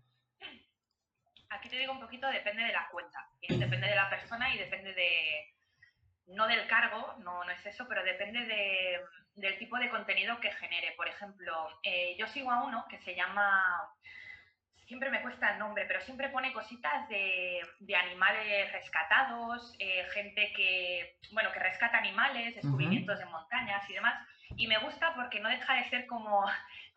digo 1.78 1.94
un 1.94 2.00
poquito, 2.00 2.28
depende 2.28 2.64
de 2.64 2.74
la 2.74 2.88
cuenta, 2.90 3.28
depende 3.42 3.88
de 3.88 3.96
la 3.96 4.10
persona 4.10 4.54
y 4.54 4.58
depende 4.58 4.94
de, 4.94 5.54
no 6.28 6.48
del 6.48 6.68
cargo, 6.68 7.16
no, 7.20 7.44
no 7.44 7.52
es 7.52 7.66
eso, 7.66 7.88
pero 7.88 8.04
depende 8.04 8.46
de, 8.46 9.00
del 9.36 9.58
tipo 9.58 9.78
de 9.78 9.90
contenido 9.90 10.40
que 10.40 10.52
genere. 10.52 10.94
Por 10.98 11.08
ejemplo, 11.08 11.80
eh, 11.84 12.16
yo 12.18 12.28
sigo 12.28 12.52
a 12.52 12.64
uno 12.64 12.86
que 12.90 13.00
se 13.00 13.16
llama, 13.16 13.90
siempre 14.88 15.10
me 15.10 15.22
cuesta 15.22 15.54
el 15.54 15.60
nombre, 15.60 15.86
pero 15.86 16.02
siempre 16.02 16.30
pone 16.30 16.54
cositas 16.54 17.08
de, 17.10 17.62
de 17.80 17.96
animales 17.96 18.72
rescatados, 18.72 19.76
eh, 19.80 20.06
gente 20.14 20.52
que, 20.54 21.18
bueno, 21.32 21.52
que 21.52 21.60
rescata 21.60 21.98
animales, 21.98 22.56
descubrimientos 22.56 23.20
de 23.20 23.26
montañas 23.26 23.90
y 23.90 23.94
demás. 23.94 24.28
Y 24.56 24.68
me 24.68 24.78
gusta 24.80 25.14
porque 25.16 25.40
no 25.40 25.50
deja 25.50 25.74
de 25.76 25.90
ser 25.90 26.08
como 26.08 26.46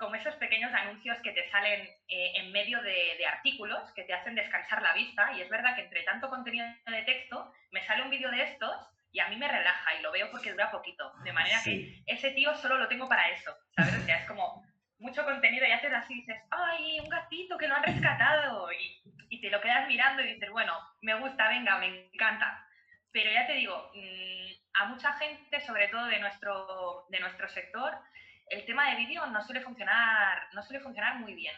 como 0.00 0.14
esos 0.14 0.34
pequeños 0.36 0.72
anuncios 0.72 1.18
que 1.22 1.32
te 1.32 1.48
salen 1.50 1.82
eh, 2.08 2.32
en 2.36 2.50
medio 2.52 2.80
de, 2.82 3.26
artículos 3.26 3.78
que 3.94 4.04
te 4.04 4.14
hacen 4.14 4.34
descansar 4.34 4.80
la 4.80 4.94
vista. 4.94 5.30
Y 5.34 5.42
es 5.42 5.50
verdad 5.50 5.76
que 5.76 5.82
entre 5.82 6.02
tanto 6.04 6.30
contenido 6.30 6.66
de 6.86 7.02
texto 7.02 7.52
me 7.70 7.84
sale 7.86 8.02
un 8.02 8.10
vídeo 8.10 8.30
de 8.30 8.42
estos 8.44 8.74
y 9.12 9.20
a 9.20 9.28
mí 9.28 9.36
me 9.36 9.46
relaja 9.46 9.94
y 9.94 10.02
lo 10.02 10.10
veo 10.10 10.30
porque 10.30 10.52
dura 10.52 10.70
poquito. 10.70 11.12
De 11.22 11.32
manera 11.32 11.60
que 11.62 12.02
ese 12.06 12.30
tío 12.30 12.54
solo 12.54 12.78
lo 12.78 12.88
tengo 12.88 13.08
para 13.08 13.28
eso. 13.28 13.54
¿Sabes? 13.76 13.94
O 13.98 14.04
sea, 14.06 14.16
es 14.16 14.26
como 14.26 14.64
mucho 14.98 15.22
contenido 15.24 15.66
y 15.66 15.72
haces 15.72 15.92
así 15.92 16.14
y 16.14 16.20
dices, 16.20 16.42
¡ay, 16.50 16.98
un 17.00 17.08
gatito 17.08 17.58
que 17.58 17.68
lo 17.68 17.76
han 17.76 17.82
rescatado! 17.82 18.72
Y, 18.72 19.02
y 19.28 19.40
te 19.42 19.50
lo 19.50 19.60
quedas 19.60 19.86
mirando 19.86 20.22
y 20.22 20.32
dices, 20.32 20.50
bueno, 20.50 20.72
me 21.02 21.14
gusta, 21.16 21.48
venga, 21.48 21.76
me 21.76 22.08
encanta. 22.10 22.66
Pero 23.12 23.30
ya 23.30 23.46
te 23.46 23.52
digo, 23.52 23.90
mm, 23.94 24.80
a 24.80 24.86
mucha 24.86 25.12
gente, 25.14 25.60
sobre 25.60 25.88
todo 25.88 26.06
de 26.06 26.20
nuestro, 26.20 27.04
de 27.10 27.20
nuestro 27.20 27.50
sector, 27.50 27.98
el 28.50 28.66
tema 28.66 28.90
de 28.90 28.96
vídeo 28.96 29.24
no 29.26 29.42
suele 29.42 29.62
funcionar, 29.62 30.48
no 30.52 30.62
suele 30.62 30.82
funcionar 30.82 31.20
muy 31.20 31.34
bien. 31.34 31.54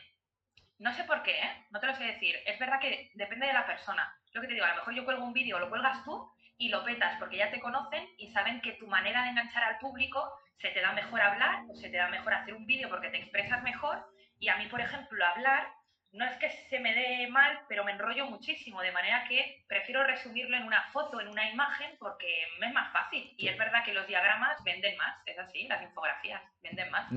No 0.79 0.93
sé 0.93 1.05
por 1.05 1.23
qué, 1.23 1.33
¿eh? 1.33 1.67
no 1.71 1.81
te 1.81 1.87
lo 1.87 1.95
sé 1.97 2.05
decir. 2.05 2.37
Es 2.47 2.59
verdad 2.59 2.81
que 2.81 3.11
depende 3.15 3.47
de 3.47 3.53
la 3.53 3.67
persona. 3.67 4.15
Lo 4.33 4.41
que 4.41 4.49
te 4.49 4.55
digo, 4.55 4.67
a 4.67 4.71
lo 4.71 4.77
mejor 4.77 4.95
yo 4.95 5.05
cuelgo 5.05 5.25
un 5.25 5.33
vídeo, 5.33 5.59
lo 5.59 5.71
cuelgas 5.71 6.05
tú 6.05 6.31
y 6.59 6.69
lo 6.69 6.85
petas 6.85 7.19
porque 7.19 7.39
ya 7.39 7.51
te 7.51 7.61
conocen 7.61 8.07
y 8.19 8.31
saben 8.33 8.61
que 8.61 8.73
tu 8.73 8.87
manera 8.87 9.23
de 9.23 9.31
enganchar 9.31 9.65
al 9.65 9.79
público 9.79 10.33
se 10.61 10.69
te 10.71 10.81
da 10.81 10.93
mejor 10.93 11.21
hablar 11.21 11.63
o 11.69 11.75
se 11.77 11.89
te 11.89 11.97
da 11.97 12.09
mejor 12.09 12.35
hacer 12.35 12.55
un 12.55 12.67
vídeo 12.67 12.89
porque 12.89 13.11
te 13.11 13.19
expresas 13.19 13.63
mejor. 13.63 14.05
Y 14.39 14.49
a 14.49 14.57
mí, 14.57 14.67
por 14.67 14.81
ejemplo, 14.81 15.25
hablar 15.25 15.67
no 16.13 16.27
es 16.27 16.37
que 16.37 16.51
se 16.69 16.79
me 16.79 16.95
dé 16.95 17.27
mal, 17.29 17.61
pero 17.69 17.85
me 17.85 17.93
enrollo 17.93 18.27
muchísimo, 18.27 18.83
de 18.83 18.93
manera 18.93 19.25
que 19.29 19.65
prefiero 19.67 20.05
resumirlo 20.05 20.57
en 20.57 20.65
una 20.65 20.83
foto, 20.93 21.21
en 21.21 21.29
una 21.29 21.51
imagen, 21.51 21.97
porque 21.99 22.27
me 22.61 22.67
es 22.67 22.75
más 22.75 22.93
fácil. 22.93 23.33
Y 23.39 23.49
es 23.49 23.57
verdad 23.57 23.83
que 23.85 23.95
los 23.95 24.07
diagramas 24.07 24.63
venden 24.63 24.97
más, 24.99 25.17
es 25.25 25.39
así, 25.39 25.67
las 25.69 25.83
infografías 25.83 26.43
venden 26.63 26.91
más. 26.91 27.11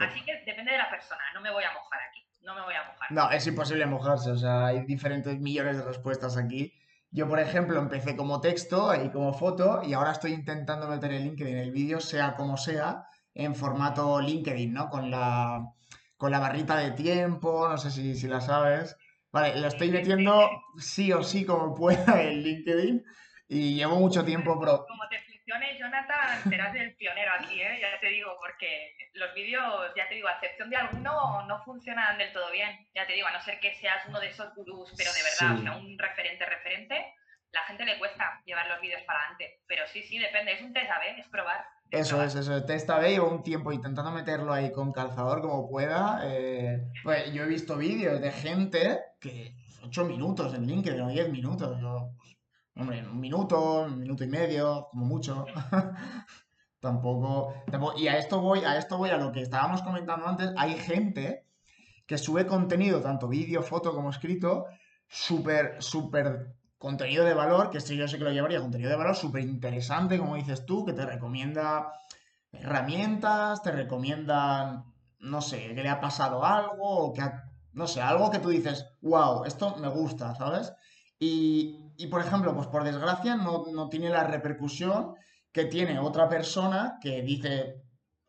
así 0.00 0.24
que 0.24 0.42
depende 0.46 0.72
de 0.72 0.78
la 0.78 0.88
persona, 0.88 1.22
no 1.34 1.42
me 1.42 1.50
voy 1.50 1.64
a 1.64 1.72
mojar 1.72 2.00
aquí, 2.08 2.26
no 2.40 2.54
me 2.54 2.62
voy 2.62 2.74
a 2.74 2.84
mojar. 2.84 3.12
No, 3.12 3.30
es 3.30 3.46
imposible 3.46 3.84
mojarse, 3.84 4.30
o 4.30 4.36
sea, 4.36 4.66
hay 4.66 4.80
diferentes 4.86 5.38
millones 5.38 5.76
de 5.76 5.84
respuestas 5.84 6.38
aquí. 6.38 6.72
Yo, 7.10 7.28
por 7.28 7.40
ejemplo, 7.40 7.78
empecé 7.78 8.16
como 8.16 8.40
texto 8.40 8.94
y 8.94 9.10
como 9.10 9.32
foto 9.34 9.82
y 9.82 9.92
ahora 9.92 10.12
estoy 10.12 10.32
intentando 10.32 10.88
meter 10.88 11.12
el 11.12 11.24
LinkedIn, 11.24 11.56
el 11.56 11.70
vídeo, 11.70 12.00
sea 12.00 12.34
como 12.34 12.56
sea, 12.56 13.04
en 13.34 13.54
formato 13.54 14.20
LinkedIn, 14.20 14.72
¿no? 14.72 14.88
Con 14.90 15.10
la 15.10 15.72
con 16.18 16.32
la 16.32 16.40
barrita 16.40 16.76
de 16.76 16.90
tiempo, 16.90 17.68
no 17.68 17.78
sé 17.78 17.90
si, 17.90 18.14
si 18.14 18.26
la 18.26 18.40
sabes. 18.40 18.96
Vale, 19.30 19.58
lo 19.60 19.68
estoy 19.68 19.90
metiendo 19.90 20.50
sí 20.78 21.12
o 21.12 21.22
sí 21.22 21.46
como 21.46 21.74
pueda 21.74 22.20
en 22.22 22.42
LinkedIn 22.42 23.04
y 23.48 23.76
llevo 23.76 23.96
mucho 23.96 24.24
tiempo, 24.24 24.58
pero... 24.58 24.84
Como 24.86 25.08
te 25.08 25.20
funcione, 25.20 25.78
Jonathan, 25.78 26.50
serás 26.50 26.74
el 26.74 26.94
pionero 26.96 27.32
aquí, 27.38 27.60
¿eh? 27.62 27.78
ya 27.80 28.00
te 28.00 28.08
digo, 28.08 28.36
porque 28.40 28.96
los 29.14 29.32
vídeos, 29.34 29.92
ya 29.96 30.08
te 30.08 30.16
digo, 30.16 30.28
a 30.28 30.32
excepción 30.32 30.70
de 30.70 30.76
alguno, 30.76 31.46
no 31.46 31.62
funcionan 31.64 32.18
del 32.18 32.32
todo 32.32 32.50
bien. 32.50 32.86
Ya 32.94 33.06
te 33.06 33.12
digo, 33.12 33.28
a 33.28 33.32
no 33.32 33.40
ser 33.42 33.60
que 33.60 33.74
seas 33.76 34.04
uno 34.08 34.18
de 34.20 34.28
esos 34.28 34.54
gurús, 34.54 34.92
pero 34.96 35.10
de 35.12 35.22
verdad, 35.22 35.58
o 35.58 35.62
sea, 35.62 35.76
un 35.76 35.98
referente, 35.98 36.44
referente, 36.44 37.14
la 37.52 37.62
gente 37.62 37.84
le 37.84 37.98
cuesta 37.98 38.42
llevar 38.44 38.66
los 38.68 38.80
vídeos 38.80 39.02
para 39.06 39.20
adelante. 39.20 39.60
Pero 39.66 39.86
sí, 39.86 40.02
sí, 40.02 40.18
depende, 40.18 40.52
es 40.52 40.62
un 40.62 40.72
test 40.72 40.90
A, 40.90 41.04
es 41.04 41.28
probar. 41.28 41.64
Eso 41.90 42.22
es, 42.22 42.34
eso 42.34 42.56
es. 42.56 42.66
Testa 42.66 42.98
B, 42.98 43.10
llevo 43.10 43.30
un 43.30 43.42
tiempo 43.42 43.72
intentando 43.72 44.10
meterlo 44.10 44.52
ahí 44.52 44.70
con 44.72 44.92
calzador 44.92 45.40
como 45.40 45.68
pueda. 45.68 46.20
Eh, 46.24 46.86
pues 47.02 47.32
yo 47.32 47.44
he 47.44 47.48
visto 47.48 47.76
vídeos 47.76 48.20
de 48.20 48.30
gente 48.30 49.00
que 49.20 49.54
8 49.84 50.04
minutos 50.04 50.52
en 50.54 50.66
LinkedIn 50.66 51.00
o 51.00 51.08
10 51.08 51.30
minutos. 51.30 51.80
Yo, 51.80 52.10
pues, 52.18 52.36
hombre, 52.76 53.02
un 53.08 53.20
minuto, 53.20 53.82
un 53.84 53.98
minuto 53.98 54.22
y 54.22 54.28
medio, 54.28 54.88
como 54.90 55.06
mucho. 55.06 55.46
tampoco, 56.80 57.54
tampoco, 57.70 57.98
Y 57.98 58.08
a 58.08 58.18
esto 58.18 58.40
voy, 58.40 58.60
a 58.64 58.76
esto 58.76 58.98
voy 58.98 59.10
a 59.10 59.16
lo 59.16 59.32
que 59.32 59.40
estábamos 59.40 59.80
comentando 59.82 60.26
antes. 60.26 60.52
Hay 60.58 60.74
gente 60.74 61.46
que 62.06 62.18
sube 62.18 62.46
contenido, 62.46 63.00
tanto 63.00 63.28
vídeo, 63.28 63.62
foto 63.62 63.94
como 63.94 64.10
escrito, 64.10 64.66
súper, 65.08 65.82
súper 65.82 66.57
contenido 66.78 67.24
de 67.24 67.34
valor, 67.34 67.70
que 67.70 67.78
esto 67.78 67.92
yo 67.92 68.08
sé 68.08 68.18
que 68.18 68.24
lo 68.24 68.32
llevaría, 68.32 68.60
contenido 68.60 68.90
de 68.90 68.96
valor 68.96 69.16
súper 69.16 69.42
interesante, 69.42 70.18
como 70.18 70.36
dices 70.36 70.64
tú, 70.64 70.84
que 70.84 70.92
te 70.92 71.04
recomienda 71.04 71.92
herramientas, 72.52 73.62
te 73.62 73.72
recomiendan 73.72 74.84
no 75.20 75.40
sé, 75.40 75.74
que 75.74 75.82
le 75.82 75.88
ha 75.88 76.00
pasado 76.00 76.44
algo 76.44 76.76
o 76.82 77.12
que 77.12 77.22
no 77.72 77.86
sé, 77.86 78.00
algo 78.00 78.30
que 78.30 78.38
tú 78.38 78.48
dices, 78.48 78.86
wow, 79.00 79.44
esto 79.44 79.76
me 79.76 79.88
gusta, 79.88 80.34
¿sabes? 80.34 80.72
Y, 81.18 81.92
y 81.96 82.06
por 82.06 82.20
ejemplo, 82.20 82.54
pues 82.54 82.66
por 82.68 82.84
desgracia 82.84 83.36
no, 83.36 83.66
no 83.72 83.88
tiene 83.88 84.10
la 84.10 84.24
repercusión 84.24 85.14
que 85.52 85.64
tiene 85.64 85.98
otra 85.98 86.28
persona 86.28 86.98
que 87.00 87.22
dice 87.22 87.82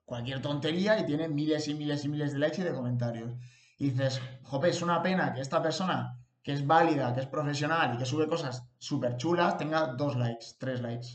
cualquier 0.05 0.41
tontería 0.41 0.99
y 0.99 1.05
tiene 1.05 1.27
miles 1.27 1.67
y 1.67 1.75
miles 1.75 2.03
y 2.05 2.09
miles 2.09 2.33
de 2.33 2.39
likes 2.39 2.61
y 2.61 2.63
de 2.63 2.73
comentarios. 2.73 3.33
Y 3.77 3.91
dices, 3.91 4.21
jope, 4.43 4.69
es 4.69 4.81
una 4.81 5.01
pena 5.01 5.33
que 5.33 5.41
esta 5.41 5.61
persona 5.61 6.18
que 6.43 6.53
es 6.53 6.65
válida, 6.65 7.13
que 7.13 7.21
es 7.21 7.27
profesional 7.27 7.93
y 7.93 7.97
que 7.97 8.05
sube 8.05 8.27
cosas 8.27 8.67
súper 8.79 9.17
chulas, 9.17 9.57
tenga 9.57 9.87
dos 9.87 10.15
likes, 10.15 10.47
tres 10.59 10.81
likes. 10.81 11.07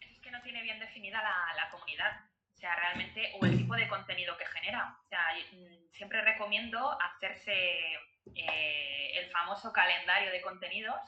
Es 0.00 0.20
que 0.20 0.30
no 0.30 0.40
tiene 0.42 0.62
bien 0.62 0.78
definida 0.78 1.22
la, 1.22 1.70
comunidad, 1.70 2.12
o 2.54 2.56
sea, 2.56 2.74
realmente, 2.76 3.32
o 3.40 3.44
el 3.44 3.56
tipo 3.56 3.74
de 3.74 3.88
contenido 3.88 4.36
que 4.36 4.46
genera. 4.46 4.96
O 5.04 5.08
sea, 5.08 5.20
mm, 5.52 5.92
siempre 5.92 6.22
recomiendo 6.22 6.96
hacerse 7.00 7.52
eh, 8.34 9.18
el 9.18 9.30
famoso 9.30 9.72
calendario 9.72 10.30
de 10.30 10.42
contenidos 10.42 11.00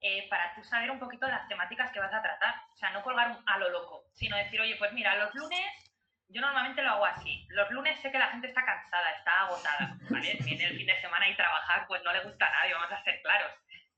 eh, 0.00 0.26
para 0.30 0.54
tú 0.54 0.64
saber 0.64 0.90
un 0.90 0.98
poquito 0.98 1.28
las 1.28 1.46
temáticas 1.48 1.92
que 1.92 2.00
vas 2.00 2.12
a 2.12 2.22
tratar. 2.22 2.54
O 2.72 2.76
sea, 2.76 2.90
no 2.90 3.02
colgar 3.02 3.38
a 3.44 3.58
lo 3.58 3.68
loco, 3.70 4.04
sino 4.14 4.36
decir, 4.36 4.60
oye, 4.60 4.76
pues 4.76 4.92
mira, 4.92 5.16
los 5.16 5.34
lunes 5.34 5.89
yo 6.32 6.40
normalmente 6.40 6.82
lo 6.82 6.90
hago 6.90 7.06
así. 7.06 7.46
Los 7.50 7.70
lunes 7.70 7.98
sé 8.00 8.10
que 8.10 8.18
la 8.18 8.28
gente 8.28 8.48
está 8.48 8.64
cansada, 8.64 9.10
está 9.10 9.40
agotada, 9.40 9.96
¿vale? 10.08 10.38
Viene 10.44 10.64
el 10.64 10.76
fin 10.76 10.86
de 10.86 11.00
semana 11.00 11.28
y 11.28 11.36
trabajar, 11.36 11.86
pues 11.86 12.02
no 12.04 12.12
le 12.12 12.20
gusta 12.20 12.46
a 12.46 12.50
nadie, 12.50 12.74
vamos 12.74 12.92
a 12.92 13.02
ser 13.02 13.20
claros. 13.22 13.52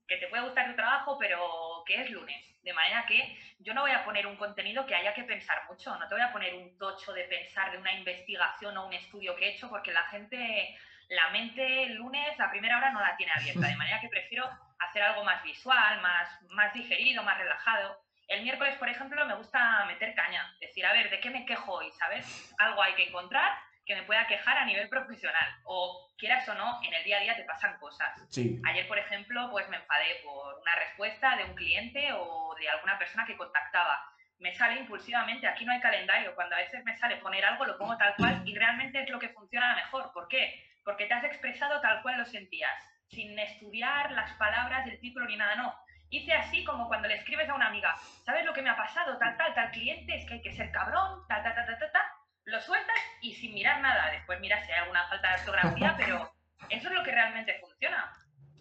Que 0.08 0.16
te 0.16 0.28
puede 0.28 0.42
gustar 0.42 0.68
tu 0.68 0.76
trabajo, 0.76 1.18
pero 1.18 1.82
que 1.86 2.00
es 2.00 2.10
lunes. 2.10 2.44
De 2.62 2.72
manera 2.72 3.04
que 3.06 3.38
yo 3.58 3.74
no 3.74 3.82
voy 3.82 3.90
a 3.90 4.04
poner 4.04 4.26
un 4.26 4.36
contenido 4.36 4.86
que 4.86 4.94
haya 4.94 5.14
que 5.14 5.24
pensar 5.24 5.64
mucho, 5.68 5.96
no 5.96 6.08
te 6.08 6.14
voy 6.14 6.22
a 6.22 6.32
poner 6.32 6.54
un 6.54 6.78
tocho 6.78 7.12
de 7.12 7.24
pensar 7.24 7.72
de 7.72 7.78
una 7.78 7.92
investigación 7.92 8.76
o 8.76 8.86
un 8.86 8.92
estudio 8.92 9.34
que 9.36 9.46
he 9.46 9.54
hecho, 9.54 9.68
porque 9.68 9.92
la 9.92 10.04
gente, 10.04 10.76
la 11.08 11.30
mente 11.30 11.84
el 11.84 11.94
lunes 11.94 12.38
a 12.38 12.50
primera 12.50 12.78
hora 12.78 12.92
no 12.92 13.00
la 13.00 13.16
tiene 13.16 13.32
abierta. 13.32 13.66
De 13.66 13.76
manera 13.76 14.00
que 14.00 14.08
prefiero 14.08 14.48
hacer 14.78 15.02
algo 15.02 15.24
más 15.24 15.42
visual, 15.42 16.00
más, 16.00 16.42
más 16.50 16.72
digerido, 16.72 17.22
más 17.22 17.38
relajado. 17.38 18.00
El 18.32 18.44
miércoles, 18.44 18.74
por 18.76 18.88
ejemplo, 18.88 19.26
me 19.26 19.34
gusta 19.34 19.84
meter 19.84 20.14
caña, 20.14 20.56
decir, 20.58 20.86
a 20.86 20.92
ver, 20.94 21.10
¿de 21.10 21.20
qué 21.20 21.28
me 21.28 21.44
quejo 21.44 21.70
hoy? 21.72 21.92
¿Sabes? 21.92 22.54
Algo 22.58 22.82
hay 22.82 22.94
que 22.94 23.08
encontrar 23.08 23.52
que 23.84 23.94
me 23.94 24.04
pueda 24.04 24.26
quejar 24.26 24.56
a 24.56 24.64
nivel 24.64 24.88
profesional. 24.88 25.54
O 25.64 26.10
quieras 26.16 26.48
o 26.48 26.54
no, 26.54 26.80
en 26.82 26.94
el 26.94 27.04
día 27.04 27.18
a 27.18 27.20
día 27.20 27.36
te 27.36 27.44
pasan 27.44 27.78
cosas. 27.78 28.10
Sí. 28.30 28.58
Ayer, 28.64 28.88
por 28.88 28.98
ejemplo, 28.98 29.50
pues 29.50 29.68
me 29.68 29.76
enfadé 29.76 30.20
por 30.24 30.58
una 30.60 30.74
respuesta 30.76 31.36
de 31.36 31.44
un 31.44 31.54
cliente 31.54 32.10
o 32.14 32.54
de 32.58 32.70
alguna 32.70 32.98
persona 32.98 33.26
que 33.26 33.36
contactaba. 33.36 34.02
Me 34.38 34.54
sale 34.54 34.80
impulsivamente, 34.80 35.46
aquí 35.46 35.66
no 35.66 35.72
hay 35.72 35.80
calendario. 35.80 36.34
Cuando 36.34 36.56
a 36.56 36.60
veces 36.60 36.82
me 36.84 36.96
sale 36.96 37.18
poner 37.18 37.44
algo, 37.44 37.66
lo 37.66 37.76
pongo 37.76 37.98
tal 37.98 38.14
cual 38.16 38.42
y 38.46 38.54
realmente 38.56 39.02
es 39.02 39.10
lo 39.10 39.18
que 39.18 39.28
funciona 39.28 39.76
mejor. 39.76 40.10
¿Por 40.14 40.26
qué? 40.28 40.70
Porque 40.84 41.04
te 41.04 41.12
has 41.12 41.24
expresado 41.24 41.82
tal 41.82 42.00
cual 42.00 42.16
lo 42.16 42.24
sentías, 42.24 42.82
sin 43.08 43.38
estudiar 43.38 44.10
las 44.12 44.32
palabras, 44.38 44.86
el 44.86 44.98
título 45.00 45.26
ni 45.26 45.36
nada, 45.36 45.54
no 45.54 45.81
hice 46.12 46.32
así 46.32 46.62
como 46.62 46.86
cuando 46.88 47.08
le 47.08 47.14
escribes 47.14 47.48
a 47.48 47.54
una 47.54 47.66
amiga, 47.66 47.96
¿sabes 48.24 48.44
lo 48.44 48.52
que 48.52 48.62
me 48.62 48.70
ha 48.70 48.76
pasado? 48.76 49.18
Tal, 49.18 49.36
tal, 49.36 49.54
tal 49.54 49.70
cliente, 49.70 50.14
es 50.14 50.26
que 50.26 50.34
hay 50.34 50.42
que 50.42 50.52
ser 50.52 50.70
cabrón, 50.70 51.26
tal, 51.26 51.42
tal, 51.42 51.54
tal, 51.54 51.66
tal, 51.66 51.90
tal, 51.90 52.02
lo 52.44 52.60
sueltas 52.60 52.96
y 53.22 53.34
sin 53.34 53.54
mirar 53.54 53.80
nada. 53.80 54.10
Después 54.10 54.38
miras 54.40 54.64
si 54.66 54.72
hay 54.72 54.80
alguna 54.80 55.08
falta 55.08 55.28
de 55.28 55.40
ortografía, 55.40 55.94
pero 55.98 56.32
eso 56.68 56.88
es 56.88 56.94
lo 56.94 57.02
que 57.02 57.12
realmente 57.12 57.58
funciona. 57.60 58.12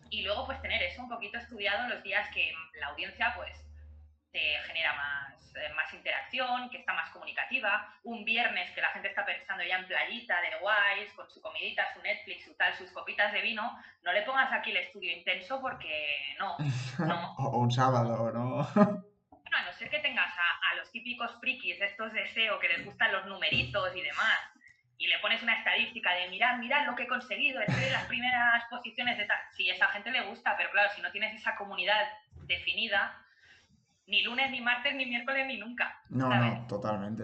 Y 0.10 0.24
luego 0.24 0.46
pues 0.46 0.62
tener 0.62 0.81
eso 0.81 1.01
un 1.03 1.10
poquito 1.10 1.38
estudiado 1.38 1.88
los 1.89 2.01
días 2.03 2.27
que 2.34 2.53
la 2.79 2.88
audiencia 2.88 3.34
pues 3.36 3.70
te 4.31 4.57
genera 4.65 4.93
más 4.93 5.31
eh, 5.55 5.73
más 5.75 5.93
interacción, 5.93 6.69
que 6.69 6.77
está 6.77 6.93
más 6.93 7.09
comunicativa. 7.09 7.93
Un 8.03 8.23
viernes 8.23 8.71
que 8.71 8.81
la 8.81 8.89
gente 8.89 9.09
está 9.09 9.25
pensando 9.25 9.63
ya 9.63 9.79
en 9.79 9.85
playita, 9.85 10.39
de 10.39 10.57
guays, 10.59 11.11
con 11.13 11.29
su 11.29 11.41
comidita, 11.41 11.93
su 11.93 12.01
Netflix, 12.01 12.45
su 12.45 12.53
tal, 12.55 12.73
sus 12.75 12.89
copitas 12.91 13.33
de 13.33 13.41
vino, 13.41 13.77
no 14.03 14.13
le 14.13 14.21
pongas 14.21 14.51
aquí 14.53 14.71
el 14.71 14.77
estudio 14.77 15.11
intenso 15.11 15.59
porque 15.59 16.35
no. 16.39 16.55
no. 17.05 17.35
o 17.38 17.59
un 17.59 17.71
sábado, 17.71 18.31
¿no? 18.31 18.63
bueno, 18.73 19.57
a 19.57 19.63
no 19.63 19.73
ser 19.73 19.89
que 19.89 20.00
tengas 20.00 20.33
a, 20.37 20.75
los 20.75 20.89
típicos 20.91 21.37
frikis, 21.41 21.81
estos 21.81 22.13
deseos 22.13 22.59
que 22.61 22.70
les 22.70 22.85
gustan 22.85 23.11
los 23.11 23.25
numeritos 23.25 23.94
y 23.96 24.01
demás, 24.01 24.39
y 24.98 25.07
le 25.07 25.20
pones 25.20 25.44
una 25.44 25.57
estadística 25.57 26.13
de 26.13 26.29
mirad, 26.29 26.57
mirad 26.59 26.85
lo 26.85 26.96
que 26.96 27.03
he 27.03 27.07
conseguido, 27.07 27.59
estoy 27.59 27.83
en 27.83 27.91
las 27.91 28.05
primeras 28.05 28.63
posiciones 28.70 29.17
de 29.17 29.25
tal. 29.25 29.39
Sí, 29.51 29.70
a 29.70 29.74
esa 29.74 29.87
gente 29.89 30.11
le 30.11 30.22
gusta, 30.22 30.55
pero 30.55 30.72
claro, 30.72 30.89
si 30.96 31.01
no 31.01 31.11
tienes 31.11 31.35
esa 31.35 31.55
comunidad 31.55 32.07
definida, 32.44 33.22
ni 34.11 34.24
lunes, 34.24 34.51
ni 34.51 34.59
martes, 34.59 34.93
ni 34.93 35.05
miércoles, 35.05 35.47
ni 35.47 35.57
nunca. 35.57 35.85
No, 36.09 36.27
no, 36.27 36.67
totalmente, 36.67 37.24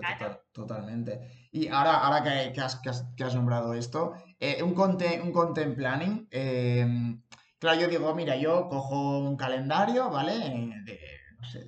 totalmente. 0.54 1.50
Y 1.52 1.68
ahora, 1.68 1.98
ahora 1.98 2.24
que, 2.24 2.62
has, 2.62 2.78
que, 2.78 3.24
has, 3.24 3.36
nombrado 3.36 3.74
esto, 3.74 4.14
eh, 4.40 4.64
un, 4.64 4.74
content, 4.74 5.22
un 5.22 5.34
content 5.34 5.76
planning, 5.76 6.28
em, 6.32 7.22
claro, 7.60 7.82
yo 7.82 7.88
digo, 7.90 8.16
mira, 8.16 8.38
yo 8.38 8.70
cojo 8.70 9.20
un 9.20 9.36
calendario, 9.36 10.10
¿vale? 10.10 10.34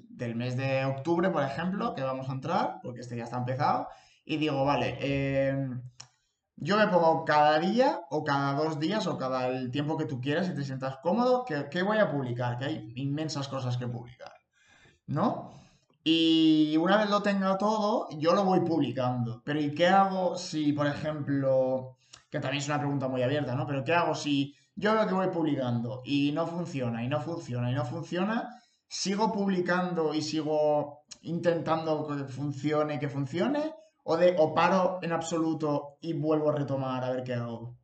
del 0.09 0.35
mes 0.35 0.57
de 0.57 0.85
octubre, 0.85 1.29
por 1.29 1.43
ejemplo, 1.43 1.93
que 1.93 2.01
vamos 2.01 2.29
a 2.29 2.33
entrar, 2.33 2.79
porque 2.81 3.01
este 3.01 3.17
ya 3.17 3.25
está 3.25 3.37
empezado, 3.37 3.87
y 4.23 4.37
digo, 4.37 4.63
vale, 4.63 4.97
em, 5.01 5.81
yo 6.55 6.77
me 6.77 6.87
pongo 6.87 7.25
cada 7.25 7.59
día 7.59 7.99
o 8.09 8.23
cada 8.23 8.53
dos 8.53 8.79
días 8.79 9.05
o 9.05 9.17
cada 9.17 9.47
el 9.47 9.69
tiempo 9.69 9.97
que 9.97 10.05
tú 10.05 10.21
quieras 10.21 10.47
y 10.47 10.55
te 10.55 10.63
sientas 10.63 10.97
cómodo, 11.03 11.43
¿qué 11.45 11.83
voy 11.83 11.97
a 11.97 12.09
publicar? 12.09 12.57
Que 12.57 12.65
hay 12.65 12.93
inmensas 12.95 13.49
cosas 13.49 13.77
que 13.77 13.87
publicar. 13.87 14.38
¿No? 15.09 15.51
Y 16.03 16.77
una 16.77 16.97
vez 16.97 17.09
lo 17.09 17.21
tenga 17.21 17.57
todo, 17.57 18.07
yo 18.17 18.33
lo 18.33 18.45
voy 18.45 18.61
publicando. 18.61 19.41
Pero 19.43 19.59
¿y 19.59 19.73
qué 19.73 19.87
hago 19.87 20.37
si, 20.37 20.71
por 20.71 20.87
ejemplo, 20.87 21.97
que 22.29 22.39
también 22.39 22.61
es 22.61 22.67
una 22.67 22.79
pregunta 22.79 23.07
muy 23.07 23.21
abierta, 23.21 23.55
¿no? 23.55 23.67
Pero 23.67 23.83
¿qué 23.83 23.93
hago 23.93 24.15
si 24.15 24.55
yo 24.75 24.93
veo 24.93 25.07
que 25.07 25.13
voy 25.13 25.27
publicando 25.27 26.01
y 26.05 26.31
no 26.31 26.47
funciona, 26.47 27.03
y 27.03 27.07
no 27.07 27.19
funciona, 27.19 27.71
y 27.71 27.75
no 27.75 27.85
funciona? 27.85 28.49
¿Sigo 28.87 29.33
publicando 29.33 30.13
y 30.13 30.21
sigo 30.21 31.03
intentando 31.23 32.07
que 32.07 32.23
funcione, 32.25 32.99
que 32.99 33.09
funcione? 33.09 33.73
¿O, 34.03 34.15
de, 34.15 34.35
o 34.39 34.55
paro 34.55 34.99
en 35.01 35.11
absoluto 35.11 35.97
y 36.01 36.13
vuelvo 36.13 36.49
a 36.49 36.55
retomar 36.55 37.03
a 37.03 37.11
ver 37.11 37.23
qué 37.23 37.33
hago? 37.33 37.75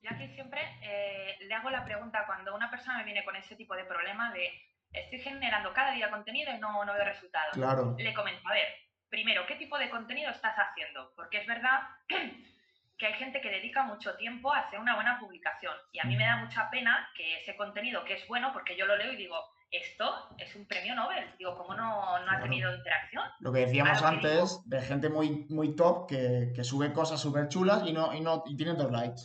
Yo 0.00 0.10
aquí 0.10 0.28
siempre 0.28 0.60
eh, 0.82 1.34
le 1.46 1.54
hago 1.54 1.68
la 1.70 1.84
pregunta 1.84 2.24
cuando 2.26 2.54
una 2.54 2.70
persona 2.70 2.98
me 2.98 3.04
viene 3.04 3.24
con 3.24 3.36
ese 3.36 3.56
tipo 3.56 3.74
de 3.74 3.84
problema 3.84 4.32
de 4.32 4.48
estoy 4.94 5.18
generando 5.18 5.72
cada 5.72 5.92
día 5.92 6.10
contenido 6.10 6.54
y 6.54 6.58
no, 6.58 6.84
no 6.84 6.94
veo 6.94 7.04
resultados. 7.04 7.54
Claro. 7.54 7.94
Le 7.98 8.14
comento, 8.14 8.48
a 8.48 8.52
ver, 8.52 8.68
primero, 9.08 9.46
¿qué 9.46 9.56
tipo 9.56 9.76
de 9.78 9.90
contenido 9.90 10.30
estás 10.30 10.54
haciendo? 10.56 11.12
Porque 11.16 11.38
es 11.38 11.46
verdad 11.46 11.82
que 12.98 13.06
hay 13.06 13.14
gente 13.14 13.40
que 13.40 13.50
dedica 13.50 13.82
mucho 13.82 14.14
tiempo 14.16 14.52
a 14.52 14.60
hacer 14.60 14.78
una 14.78 14.94
buena 14.94 15.18
publicación 15.18 15.74
y 15.92 15.98
a 15.98 16.04
mí 16.04 16.16
me 16.16 16.24
da 16.24 16.36
mucha 16.36 16.70
pena 16.70 17.08
que 17.16 17.38
ese 17.40 17.56
contenido 17.56 18.04
que 18.04 18.14
es 18.14 18.28
bueno, 18.28 18.52
porque 18.52 18.76
yo 18.76 18.86
lo 18.86 18.96
leo 18.96 19.12
y 19.12 19.16
digo, 19.16 19.36
esto 19.70 20.28
es 20.38 20.54
un 20.54 20.66
premio 20.66 20.94
Nobel, 20.94 21.34
digo, 21.36 21.56
¿cómo 21.56 21.74
no, 21.74 22.18
no 22.20 22.30
ha 22.30 22.40
tenido 22.40 22.72
interacción? 22.72 23.24
Lo 23.40 23.52
que 23.52 23.60
decíamos 23.60 24.00
antes, 24.02 24.60
de 24.66 24.80
gente 24.80 25.08
muy, 25.08 25.46
muy 25.48 25.74
top 25.74 26.08
que, 26.08 26.52
que 26.54 26.62
sube 26.62 26.92
cosas 26.92 27.20
súper 27.20 27.48
chulas 27.48 27.82
y, 27.84 27.92
no, 27.92 28.14
y, 28.14 28.20
no, 28.20 28.44
y 28.46 28.56
tiene 28.56 28.74
dos 28.74 28.92
likes. 28.92 29.22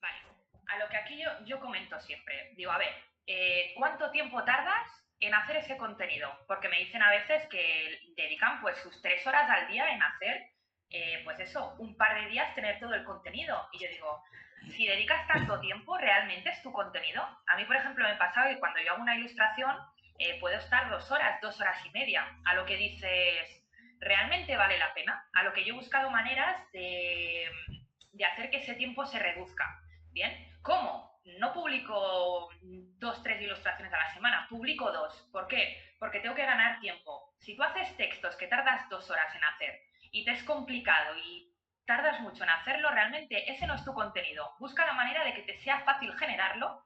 Vale, 0.00 0.18
a 0.68 0.78
lo 0.78 0.88
que 0.88 0.96
aquí 0.96 1.20
yo, 1.20 1.30
yo 1.44 1.58
comento 1.58 1.98
siempre, 1.98 2.52
digo, 2.56 2.70
a 2.70 2.78
ver, 2.78 2.94
eh, 3.26 3.72
¿cuánto 3.76 4.10
tiempo 4.10 4.42
tardas 4.44 4.86
en 5.20 5.34
hacer 5.34 5.56
ese 5.56 5.76
contenido? 5.76 6.30
Porque 6.46 6.68
me 6.68 6.78
dicen 6.78 7.02
a 7.02 7.10
veces 7.10 7.46
que 7.48 7.98
dedican 8.16 8.60
pues 8.60 8.76
sus 8.78 9.00
tres 9.02 9.26
horas 9.26 9.48
al 9.50 9.68
día 9.68 9.92
en 9.92 10.02
hacer, 10.02 10.46
eh, 10.90 11.20
pues 11.24 11.38
eso, 11.40 11.74
un 11.78 11.96
par 11.96 12.20
de 12.20 12.28
días 12.28 12.54
tener 12.54 12.78
todo 12.78 12.94
el 12.94 13.04
contenido. 13.04 13.68
Y 13.72 13.78
yo 13.78 13.88
digo, 13.88 14.22
si 14.76 14.86
dedicas 14.86 15.26
tanto 15.26 15.60
tiempo, 15.60 15.96
¿realmente 15.98 16.50
es 16.50 16.62
tu 16.62 16.72
contenido? 16.72 17.22
A 17.46 17.56
mí, 17.56 17.64
por 17.64 17.76
ejemplo, 17.76 18.06
me 18.06 18.16
pasa 18.16 18.48
que 18.48 18.58
cuando 18.58 18.80
yo 18.80 18.92
hago 18.92 19.02
una 19.02 19.16
ilustración, 19.16 19.76
eh, 20.18 20.38
puedo 20.40 20.56
estar 20.58 20.90
dos 20.90 21.10
horas, 21.10 21.40
dos 21.40 21.60
horas 21.60 21.84
y 21.86 21.90
media, 21.90 22.26
a 22.44 22.54
lo 22.54 22.64
que 22.66 22.76
dices, 22.76 23.64
¿realmente 23.98 24.56
vale 24.56 24.78
la 24.78 24.92
pena? 24.94 25.28
A 25.32 25.42
lo 25.42 25.52
que 25.52 25.64
yo 25.64 25.74
he 25.74 25.76
buscado 25.76 26.10
maneras 26.10 26.70
de, 26.72 27.50
de 28.12 28.24
hacer 28.24 28.50
que 28.50 28.58
ese 28.58 28.74
tiempo 28.74 29.06
se 29.06 29.18
reduzca. 29.18 29.80
¿Bien? 30.12 30.52
¿Cómo? 30.62 31.11
No 31.38 31.52
publico 31.52 32.48
dos, 32.62 33.22
tres 33.22 33.40
ilustraciones 33.40 33.92
a 33.92 33.98
la 33.98 34.14
semana, 34.14 34.46
publico 34.48 34.90
dos. 34.90 35.28
¿Por 35.32 35.46
qué? 35.46 35.94
Porque 35.98 36.20
tengo 36.20 36.34
que 36.34 36.46
ganar 36.46 36.80
tiempo. 36.80 37.34
Si 37.38 37.56
tú 37.56 37.62
haces 37.62 37.96
textos 37.96 38.36
que 38.36 38.48
tardas 38.48 38.88
dos 38.88 39.08
horas 39.10 39.34
en 39.34 39.44
hacer 39.44 39.80
y 40.10 40.24
te 40.24 40.32
es 40.32 40.42
complicado 40.44 41.16
y 41.16 41.52
tardas 41.86 42.20
mucho 42.20 42.44
en 42.44 42.50
hacerlo, 42.50 42.90
realmente 42.90 43.50
ese 43.50 43.66
no 43.66 43.74
es 43.74 43.84
tu 43.84 43.92
contenido. 43.92 44.54
Busca 44.58 44.86
la 44.86 44.92
manera 44.92 45.24
de 45.24 45.34
que 45.34 45.42
te 45.42 45.58
sea 45.58 45.80
fácil 45.80 46.16
generarlo 46.16 46.84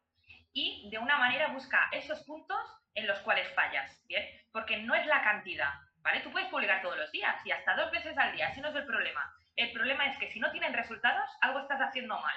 y 0.53 0.89
de 0.91 0.99
una 0.99 1.19
manera 1.19 1.49
busca 1.49 1.89
esos 1.93 2.23
puntos 2.25 2.59
en 2.95 3.07
los 3.07 3.19
cuales 3.21 3.53
fallas, 3.55 4.03
¿bien? 4.07 4.27
Porque 4.53 4.79
no 4.79 4.95
es 4.95 5.07
la 5.07 5.23
cantidad, 5.23 5.73
¿vale? 5.99 6.21
Tú 6.21 6.31
puedes 6.31 6.49
publicar 6.49 6.81
todos 6.83 6.97
los 6.97 7.13
días 7.13 7.37
y 7.45 7.51
hasta 7.51 7.77
dos 7.77 7.91
veces 7.91 8.17
al 8.17 8.33
día, 8.33 8.49
ese 8.49 8.63
no 8.63 8.69
es 8.69 8.75
el 8.75 8.87
problema. 8.87 9.31
El 9.55 9.71
problema 9.73 10.07
es 10.07 10.19
que 10.19 10.31
si 10.31 10.41
no 10.41 10.51
tienen 10.51 10.73
resultados, 10.73 11.29
algo 11.41 11.61
estás 11.61 11.81
haciendo 11.81 12.19
mal. 12.19 12.37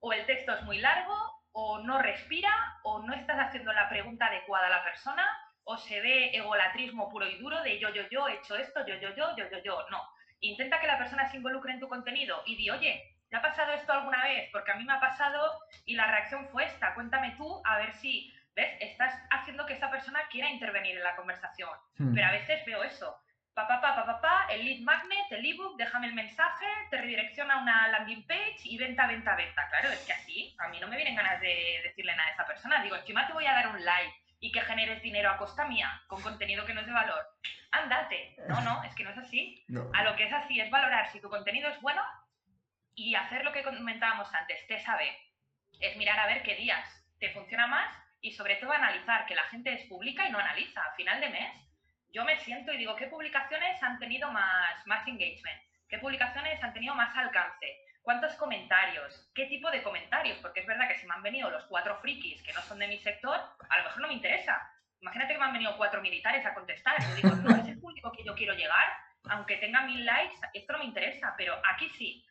O 0.00 0.12
el 0.12 0.26
texto 0.26 0.52
es 0.52 0.62
muy 0.62 0.78
largo, 0.78 1.39
o 1.52 1.80
no 1.80 2.00
respira, 2.00 2.50
o 2.84 3.00
no 3.00 3.12
estás 3.14 3.38
haciendo 3.38 3.72
la 3.72 3.88
pregunta 3.88 4.26
adecuada 4.26 4.66
a 4.66 4.70
la 4.70 4.84
persona, 4.84 5.26
o 5.64 5.76
se 5.76 6.00
ve 6.00 6.30
egolatrismo 6.34 7.08
puro 7.08 7.28
y 7.28 7.38
duro 7.38 7.62
de 7.62 7.78
yo, 7.78 7.90
yo, 7.90 8.02
yo, 8.10 8.28
he 8.28 8.34
hecho 8.34 8.56
esto, 8.56 8.84
yo, 8.86 8.94
yo, 8.96 9.14
yo, 9.14 9.36
yo, 9.36 9.50
yo, 9.50 9.62
yo. 9.62 9.86
No. 9.90 10.02
intenta 10.40 10.80
que 10.80 10.86
la 10.86 10.98
persona 10.98 11.30
se 11.30 11.36
involucre 11.36 11.72
en 11.72 11.80
tu 11.80 11.88
contenido 11.88 12.42
y 12.46 12.56
di, 12.56 12.70
oye, 12.70 13.16
¿te 13.28 13.36
ha 13.36 13.42
pasado 13.42 13.72
esto 13.72 13.92
alguna 13.92 14.24
vez? 14.24 14.48
Porque 14.52 14.72
a 14.72 14.76
mí 14.76 14.84
me 14.84 14.92
ha 14.92 15.00
pasado 15.00 15.52
y 15.84 15.94
la 15.94 16.06
reacción 16.06 16.48
fue 16.48 16.64
esta. 16.64 16.94
Cuéntame 16.94 17.34
tú 17.36 17.62
a 17.64 17.78
ver 17.78 17.92
si, 17.94 18.34
¿ves? 18.56 18.76
Estás 18.80 19.14
haciendo 19.30 19.66
que 19.66 19.74
esa 19.74 19.90
persona 19.90 20.20
quiera 20.30 20.50
intervenir 20.50 20.96
en 20.96 21.04
la 21.04 21.16
conversación. 21.16 21.70
Hmm. 21.98 22.14
Pero 22.14 22.26
a 22.26 22.32
veces 22.32 22.64
veo 22.66 22.82
eso. 22.82 23.16
Pa, 23.52 23.66
pa, 23.66 23.80
pa, 23.80 23.94
pa, 23.94 24.06
pa, 24.06 24.20
pa, 24.20 24.46
el 24.50 24.64
lead 24.64 24.80
magnet, 24.80 25.30
el 25.30 25.44
ebook, 25.44 25.76
déjame 25.76 26.06
el 26.06 26.14
mensaje, 26.14 26.66
te 26.88 26.98
redirecciona 26.98 27.54
a 27.54 27.62
una 27.62 27.88
landing 27.88 28.26
page 28.26 28.60
y 28.64 28.78
venta, 28.78 29.06
venta, 29.06 29.34
venta. 29.34 29.68
Claro, 29.68 29.90
es 29.90 30.00
que 30.06 30.12
así 30.12 30.54
a 30.58 30.68
mí 30.68 30.78
no 30.80 30.88
me 30.88 30.96
vienen 30.96 31.16
ganas 31.16 31.40
de 31.40 31.80
decirle 31.82 32.14
nada 32.14 32.28
a 32.28 32.32
esa 32.32 32.46
persona. 32.46 32.82
Digo, 32.82 32.96
encima 32.96 33.26
te 33.26 33.32
voy 33.32 33.46
a 33.46 33.52
dar 33.52 33.68
un 33.68 33.84
like 33.84 34.14
y 34.40 34.52
que 34.52 34.60
generes 34.62 35.02
dinero 35.02 35.30
a 35.30 35.36
costa 35.36 35.66
mía 35.66 36.02
con 36.06 36.22
contenido 36.22 36.64
que 36.64 36.74
no 36.74 36.80
es 36.80 36.86
de 36.86 36.92
valor. 36.92 37.26
Ándate. 37.72 38.36
No, 38.48 38.60
no, 38.62 38.82
es 38.84 38.94
que 38.94 39.04
no 39.04 39.10
es 39.10 39.18
así. 39.18 39.64
No. 39.68 39.90
A 39.94 40.02
lo 40.04 40.16
que 40.16 40.24
es 40.24 40.32
así 40.32 40.60
es 40.60 40.70
valorar 40.70 41.10
si 41.10 41.20
tu 41.20 41.28
contenido 41.28 41.68
es 41.68 41.80
bueno 41.80 42.02
y 42.94 43.14
hacer 43.14 43.44
lo 43.44 43.52
que 43.52 43.62
comentábamos 43.62 44.32
antes, 44.34 44.66
te 44.66 44.78
sabe. 44.80 45.16
Es 45.78 45.96
mirar 45.96 46.18
a 46.18 46.26
ver 46.26 46.42
qué 46.42 46.54
días 46.54 46.86
te 47.18 47.30
funciona 47.32 47.66
más 47.66 47.94
y 48.20 48.32
sobre 48.32 48.56
todo 48.56 48.72
analizar 48.72 49.26
que 49.26 49.34
la 49.34 49.44
gente 49.44 49.72
es 49.72 49.88
pública 49.88 50.26
y 50.26 50.32
no 50.32 50.38
analiza. 50.38 50.82
A 50.82 50.94
final 50.94 51.20
de 51.20 51.28
mes 51.30 51.52
yo 52.12 52.24
me 52.24 52.38
siento 52.40 52.72
y 52.72 52.78
digo, 52.78 52.96
¿qué 52.96 53.06
publicaciones 53.06 53.82
han 53.82 53.98
tenido 53.98 54.30
más, 54.30 54.86
más 54.86 55.06
engagement? 55.06 55.62
¿Qué 55.88 55.98
publicaciones 55.98 56.62
han 56.62 56.72
tenido 56.72 56.94
más 56.94 57.16
alcance? 57.16 57.66
¿Cuántos 58.02 58.34
comentarios? 58.36 59.30
¿Qué 59.34 59.46
tipo 59.46 59.70
de 59.70 59.82
comentarios? 59.82 60.38
Porque 60.38 60.60
es 60.60 60.66
verdad 60.66 60.88
que 60.88 60.96
si 60.96 61.06
me 61.06 61.14
han 61.14 61.22
venido 61.22 61.50
los 61.50 61.64
cuatro 61.66 61.98
frikis 62.00 62.42
que 62.42 62.52
no 62.52 62.62
son 62.62 62.78
de 62.78 62.88
mi 62.88 62.98
sector, 62.98 63.38
a 63.68 63.78
lo 63.78 63.84
mejor 63.84 64.00
no 64.00 64.08
me 64.08 64.14
interesa. 64.14 64.60
Imagínate 65.00 65.32
que 65.32 65.38
me 65.38 65.44
han 65.44 65.52
venido 65.52 65.76
cuatro 65.76 66.00
militares 66.00 66.44
a 66.46 66.54
contestar. 66.54 66.96
Yo 67.00 67.14
digo, 67.14 67.36
no 67.36 67.56
es 67.56 67.68
el 67.68 67.78
público 67.78 68.12
que 68.12 68.24
yo 68.24 68.34
quiero 68.34 68.54
llegar, 68.54 68.86
aunque 69.28 69.56
tenga 69.56 69.82
mil 69.82 70.04
likes, 70.04 70.38
esto 70.54 70.72
no 70.72 70.80
me 70.80 70.86
interesa, 70.86 71.34
pero 71.36 71.60
aquí 71.72 71.88
sí. 71.90 72.24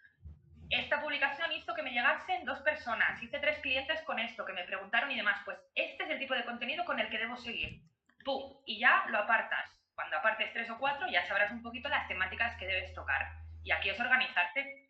Esta 0.69 1.01
publicación 1.01 1.51
hizo 1.53 1.73
que 1.73 1.81
me 1.81 1.91
llegasen 1.91 2.45
dos 2.45 2.59
personas, 2.59 3.21
hice 3.23 3.39
tres 3.39 3.57
clientes 3.59 4.01
con 4.03 4.19
esto, 4.19 4.45
que 4.45 4.53
me 4.53 4.65
preguntaron 4.65 5.09
y 5.11 5.15
demás. 5.15 5.41
Pues 5.45 5.57
este 5.73 6.03
es 6.03 6.09
el 6.11 6.19
tipo 6.19 6.35
de 6.35 6.45
contenido 6.45 6.85
con 6.85 6.99
el 6.99 7.09
que 7.09 7.17
debo 7.17 7.37
seguir. 7.37 7.81
¡Pum! 8.25 8.53
Y 8.65 8.79
ya 8.79 9.05
lo 9.09 9.19
apartas. 9.19 9.69
Cuando 9.95 10.17
apartes 10.17 10.51
tres 10.53 10.69
o 10.69 10.77
cuatro, 10.77 11.07
ya 11.11 11.25
sabrás 11.27 11.51
un 11.51 11.61
poquito 11.61 11.89
las 11.89 12.07
temáticas 12.07 12.55
que 12.57 12.67
debes 12.67 12.93
tocar. 12.93 13.27
Y 13.63 13.71
aquí 13.71 13.89
es 13.89 13.99
organizarte. 13.99 14.87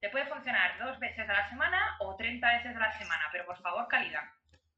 Te 0.00 0.08
puede 0.10 0.26
funcionar 0.26 0.78
dos 0.78 0.98
veces 0.98 1.28
a 1.28 1.32
la 1.32 1.48
semana 1.48 1.96
o 2.00 2.16
30 2.16 2.46
veces 2.58 2.76
a 2.76 2.80
la 2.80 2.92
semana, 2.92 3.24
pero 3.30 3.46
por 3.46 3.60
favor, 3.60 3.86
calidad. 3.88 4.22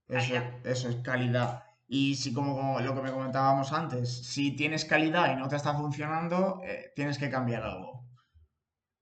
Eso, 0.08 0.34
Calidad. 0.34 0.66
eso 0.66 0.88
es 0.90 0.96
calidad. 0.96 1.64
Y 1.86 2.14
si 2.14 2.32
como, 2.34 2.80
lo 2.80 2.94
que 2.94 3.02
me 3.02 3.10
comentábamos 3.12 3.72
antes, 3.72 4.26
si 4.26 4.56
tienes 4.56 4.84
calidad 4.84 5.32
y 5.32 5.36
no 5.36 5.48
te 5.48 5.56
está 5.56 5.72
funcionando, 5.74 6.60
eh, 6.64 6.92
tienes 6.94 7.18
que 7.18 7.30
cambiar 7.30 7.62
algo. 7.62 8.04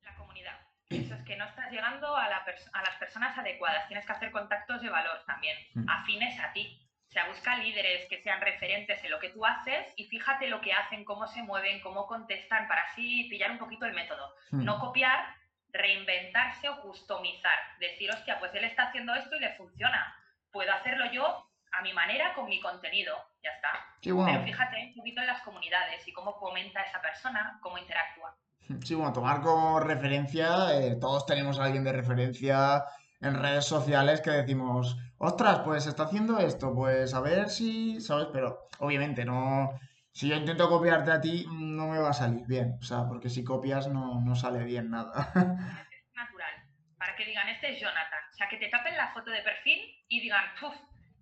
La 0.03 0.15
comunidad. 0.17 0.59
Eso 0.91 1.15
es 1.15 1.23
que 1.25 1.37
no 1.37 1.45
estás 1.45 1.71
llegando 1.71 2.17
a, 2.17 2.29
la 2.29 2.37
a 2.39 2.83
las 2.83 2.97
personas 2.99 3.37
adecuadas. 3.39 3.87
Tienes 3.89 4.05
que 4.07 4.13
hacer 4.13 4.31
contactos 4.33 4.83
de 4.83 4.91
valor 4.91 5.25
también, 5.27 5.57
Mm. 5.75 5.89
afines 5.89 6.39
a 6.41 6.53
ti. 6.53 6.82
O 7.13 7.15
sea, 7.15 7.29
busca 7.29 7.59
líderes 7.59 8.09
que 8.09 8.23
sean 8.23 8.41
referentes 8.41 9.05
en 9.05 9.11
lo 9.11 9.19
que 9.19 9.29
tú 9.29 9.45
haces 9.45 9.93
y 9.97 10.07
fíjate 10.07 10.49
lo 10.49 10.63
que 10.63 10.73
hacen, 10.73 11.05
cómo 11.05 11.27
se 11.27 11.43
mueven, 11.43 11.83
cómo 11.83 12.07
contestan, 12.07 12.67
para 12.69 12.85
así 12.85 13.25
pillar 13.29 13.51
un 13.51 13.59
poquito 13.59 13.85
el 13.85 13.93
método. 13.93 14.35
Hmm. 14.51 14.65
No 14.65 14.79
copiar, 14.79 15.27
reinventarse 15.69 16.71
o 16.71 16.81
customizar. 16.81 17.59
Decir, 17.79 18.11
hostia, 18.11 18.39
pues 18.41 18.55
él 18.55 18.65
está 18.65 18.85
haciendo 18.85 19.15
esto 19.15 19.37
y 19.37 19.41
le 19.41 19.55
funciona. 19.57 20.17
Puedo 20.51 20.73
hacerlo 20.73 21.05
yo 21.13 21.51
a 21.73 21.83
mi 21.83 21.93
manera 21.93 22.33
con 22.33 22.49
mi 22.49 22.59
contenido. 22.63 23.15
Ya 23.43 23.51
está. 23.51 23.69
Bueno, 24.11 24.33
Pero 24.33 24.45
fíjate 24.45 24.77
un 24.87 24.95
poquito 24.95 25.21
en 25.21 25.27
las 25.27 25.43
comunidades 25.43 26.09
y 26.09 26.15
cómo 26.15 26.39
comenta 26.39 26.81
esa 26.81 27.03
persona, 27.03 27.59
cómo 27.61 27.77
interactúa. 27.77 28.35
sí, 28.83 28.95
bueno, 28.95 29.13
tomar 29.13 29.43
como 29.43 29.81
referencia, 29.81 30.73
eh, 30.81 30.97
todos 30.99 31.27
tenemos 31.27 31.61
a 31.61 31.65
alguien 31.65 31.85
de 31.85 31.93
referencia 31.93 32.83
en 33.23 33.41
redes 33.41 33.65
sociales 33.65 34.21
que 34.21 34.31
decimos, 34.31 34.99
ostras, 35.19 35.61
pues 35.65 35.87
está 35.87 36.05
haciendo 36.05 36.39
esto, 36.39 36.75
pues 36.75 37.15
a 37.15 37.21
ver 37.21 37.49
si, 37.49 38.01
¿sabes? 38.01 38.29
Pero 38.33 38.69
obviamente 38.81 39.25
no, 39.25 39.79
si 40.13 40.29
yo 40.29 40.37
intento 40.37 40.69
copiarte 40.69 41.11
a 41.11 41.21
ti, 41.21 41.47
no 41.51 41.89
me 41.89 41.99
va 41.99 42.11
a 42.11 42.15
salir 42.15 42.45
bien, 42.47 42.77
o 42.81 42.83
sea, 42.83 43.07
porque 43.07 43.31
si 43.31 43.45
copias 43.45 43.89
no, 43.89 44.21
no 44.21 44.35
sale 44.35 44.65
bien 44.65 44.91
nada. 44.91 45.33
es 45.35 46.15
natural. 46.15 46.53
Para 46.99 47.17
que 47.17 47.25
digan, 47.25 47.49
este 47.49 47.73
es 47.73 47.81
Jonathan. 47.81 48.21
O 48.31 48.37
sea, 48.37 48.49
que 48.49 48.59
te 48.59 48.69
tapen 48.69 48.97
la 48.97 49.13
foto 49.15 49.31
de 49.31 49.43
perfil 49.43 49.81
y 50.09 50.21
digan, 50.21 50.45
puf, 50.61 50.75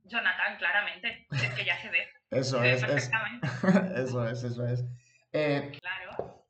Jonathan, 0.04 0.56
claramente. 0.58 1.26
Es 1.30 1.54
que 1.54 1.64
ya 1.64 1.80
se 1.80 1.90
ve. 1.90 2.08
Eso 2.30 2.56
se 2.56 2.62
ve 2.62 2.72
es, 2.72 2.84
eso 3.96 4.26
es, 4.26 4.42
eso 4.42 4.66
es. 4.66 4.84
Eh, 5.32 5.72
Claro. 5.80 6.46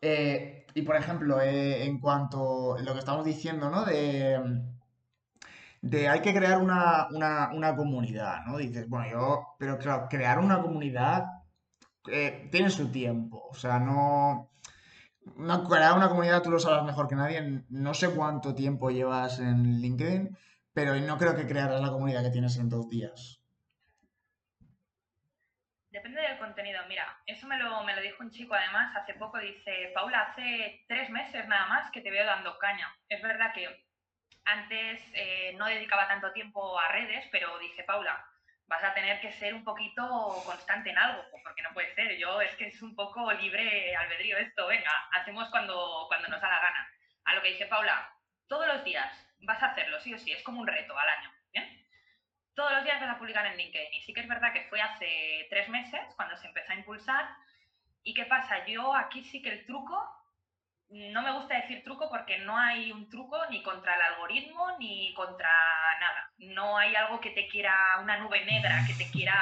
Eh, 0.00 0.66
y 0.74 0.82
por 0.82 0.96
ejemplo, 0.96 1.40
eh, 1.40 1.84
en 1.84 2.00
cuanto 2.00 2.74
a 2.76 2.82
lo 2.82 2.92
que 2.92 2.98
estamos 2.98 3.24
diciendo, 3.24 3.70
¿no? 3.70 3.84
De, 3.84 4.38
de 5.90 6.08
hay 6.08 6.20
que 6.22 6.34
crear 6.34 6.58
una, 6.60 7.08
una- 7.10 7.50
una 7.52 7.76
comunidad, 7.76 8.44
¿no? 8.46 8.56
Dices, 8.58 8.88
bueno, 8.88 9.06
yo, 9.10 9.46
pero 9.58 9.78
claro, 9.78 10.06
crear 10.08 10.38
una 10.38 10.60
comunidad 10.62 11.24
eh, 12.08 12.48
tiene 12.52 12.70
su 12.70 12.90
tiempo, 12.92 13.48
o 13.50 13.54
sea, 13.54 13.78
no, 13.78 14.50
no- 15.36 15.64
crear 15.68 15.96
una 15.96 16.08
comunidad 16.08 16.42
tú 16.42 16.50
lo 16.50 16.58
sabes 16.60 16.84
mejor 16.84 17.08
que 17.08 17.16
nadie, 17.16 17.64
no 17.70 17.94
sé 17.94 18.10
cuánto 18.14 18.54
tiempo 18.54 18.90
llevas 18.90 19.38
en 19.40 19.80
LinkedIn, 19.80 20.36
pero 20.72 20.94
no 20.96 21.18
creo 21.18 21.36
que 21.36 21.46
crearás 21.46 21.80
la 21.80 21.90
comunidad 21.90 22.22
que 22.24 22.30
tienes 22.30 22.56
en 22.58 22.68
dos 22.70 22.88
días. 22.88 23.40
Depende 25.90 26.20
del 26.20 26.38
contenido. 26.38 26.80
Mira, 26.88 27.06
eso 27.26 27.46
me 27.46 27.56
lo, 27.58 27.84
me 27.84 27.94
lo 27.94 28.02
dijo 28.02 28.22
un 28.22 28.30
chico 28.30 28.54
además 28.54 28.94
hace 28.96 29.14
poco. 29.14 29.38
Dice, 29.38 29.92
Paula, 29.94 30.22
hace 30.22 30.84
tres 30.88 31.08
meses 31.10 31.46
nada 31.46 31.66
más 31.68 31.90
que 31.92 32.00
te 32.00 32.10
veo 32.10 32.26
dando 32.26 32.58
caña. 32.58 32.88
Es 33.08 33.22
verdad 33.22 33.52
que 33.54 33.66
antes 34.44 35.02
eh, 35.14 35.54
no 35.56 35.66
dedicaba 35.66 36.08
tanto 36.08 36.32
tiempo 36.32 36.78
a 36.78 36.88
redes, 36.88 37.26
pero 37.30 37.58
dije, 37.58 37.82
Paula, 37.84 38.24
vas 38.66 38.82
a 38.82 38.94
tener 38.94 39.20
que 39.20 39.32
ser 39.32 39.54
un 39.54 39.64
poquito 39.64 40.42
constante 40.44 40.90
en 40.90 40.98
algo, 40.98 41.24
porque 41.42 41.62
no 41.62 41.72
puede 41.72 41.94
ser. 41.94 42.16
Yo 42.16 42.40
es 42.40 42.54
que 42.56 42.68
es 42.68 42.82
un 42.82 42.94
poco 42.94 43.30
libre 43.32 43.94
albedrío 43.96 44.38
esto. 44.38 44.66
Venga, 44.66 44.92
hacemos 45.12 45.48
cuando, 45.50 46.04
cuando 46.08 46.28
nos 46.28 46.40
da 46.40 46.48
la 46.48 46.60
gana. 46.60 46.90
A 47.24 47.34
lo 47.34 47.42
que 47.42 47.50
dije, 47.50 47.66
Paula, 47.66 48.10
todos 48.48 48.66
los 48.66 48.84
días 48.84 49.10
vas 49.40 49.62
a 49.62 49.66
hacerlo, 49.66 50.00
sí 50.00 50.14
o 50.14 50.18
sí, 50.18 50.32
es 50.32 50.42
como 50.42 50.60
un 50.60 50.66
reto 50.66 50.96
al 50.98 51.08
año. 51.08 51.30
todos 52.54 52.70
los 52.70 52.84
días 52.84 53.00
vas 53.00 53.10
a 53.10 53.18
publicar 53.18 53.46
en 53.46 53.56
LinkedIn. 53.56 53.94
Y 53.94 54.02
sí 54.02 54.14
que 54.14 54.20
es 54.20 54.28
verdad 54.28 54.52
que 54.52 54.66
fue 54.68 54.80
hace 54.80 55.46
tres 55.50 55.68
meses 55.68 56.00
cuando 56.16 56.36
se 56.36 56.46
empezó 56.46 56.72
a 56.72 56.76
impulsar. 56.76 57.28
¿Y 58.04 58.14
qué 58.14 58.26
pasa? 58.26 58.64
Yo 58.66 58.94
aquí 58.94 59.24
sí 59.24 59.42
que 59.42 59.50
el 59.50 59.66
truco, 59.66 59.98
no 60.90 61.22
me 61.22 61.32
gusta 61.32 61.56
decir 61.56 61.82
truco 61.82 62.08
porque 62.08 62.38
no 62.38 62.56
hay 62.56 62.92
un 62.92 63.08
truco 63.08 63.44
ni 63.50 63.62
contra 63.62 63.94
el 63.94 64.02
algoritmo 64.02 64.76
ni 64.78 65.12
contra 65.14 65.50
nada. 66.00 66.30
No 66.38 66.76
hay 66.78 66.94
algo 66.94 67.20
que 67.20 67.30
te 67.30 67.48
quiera, 67.48 67.74
una 68.00 68.18
nube 68.18 68.44
negra 68.44 68.84
que 68.86 68.94
te 68.94 69.10
quiera 69.10 69.34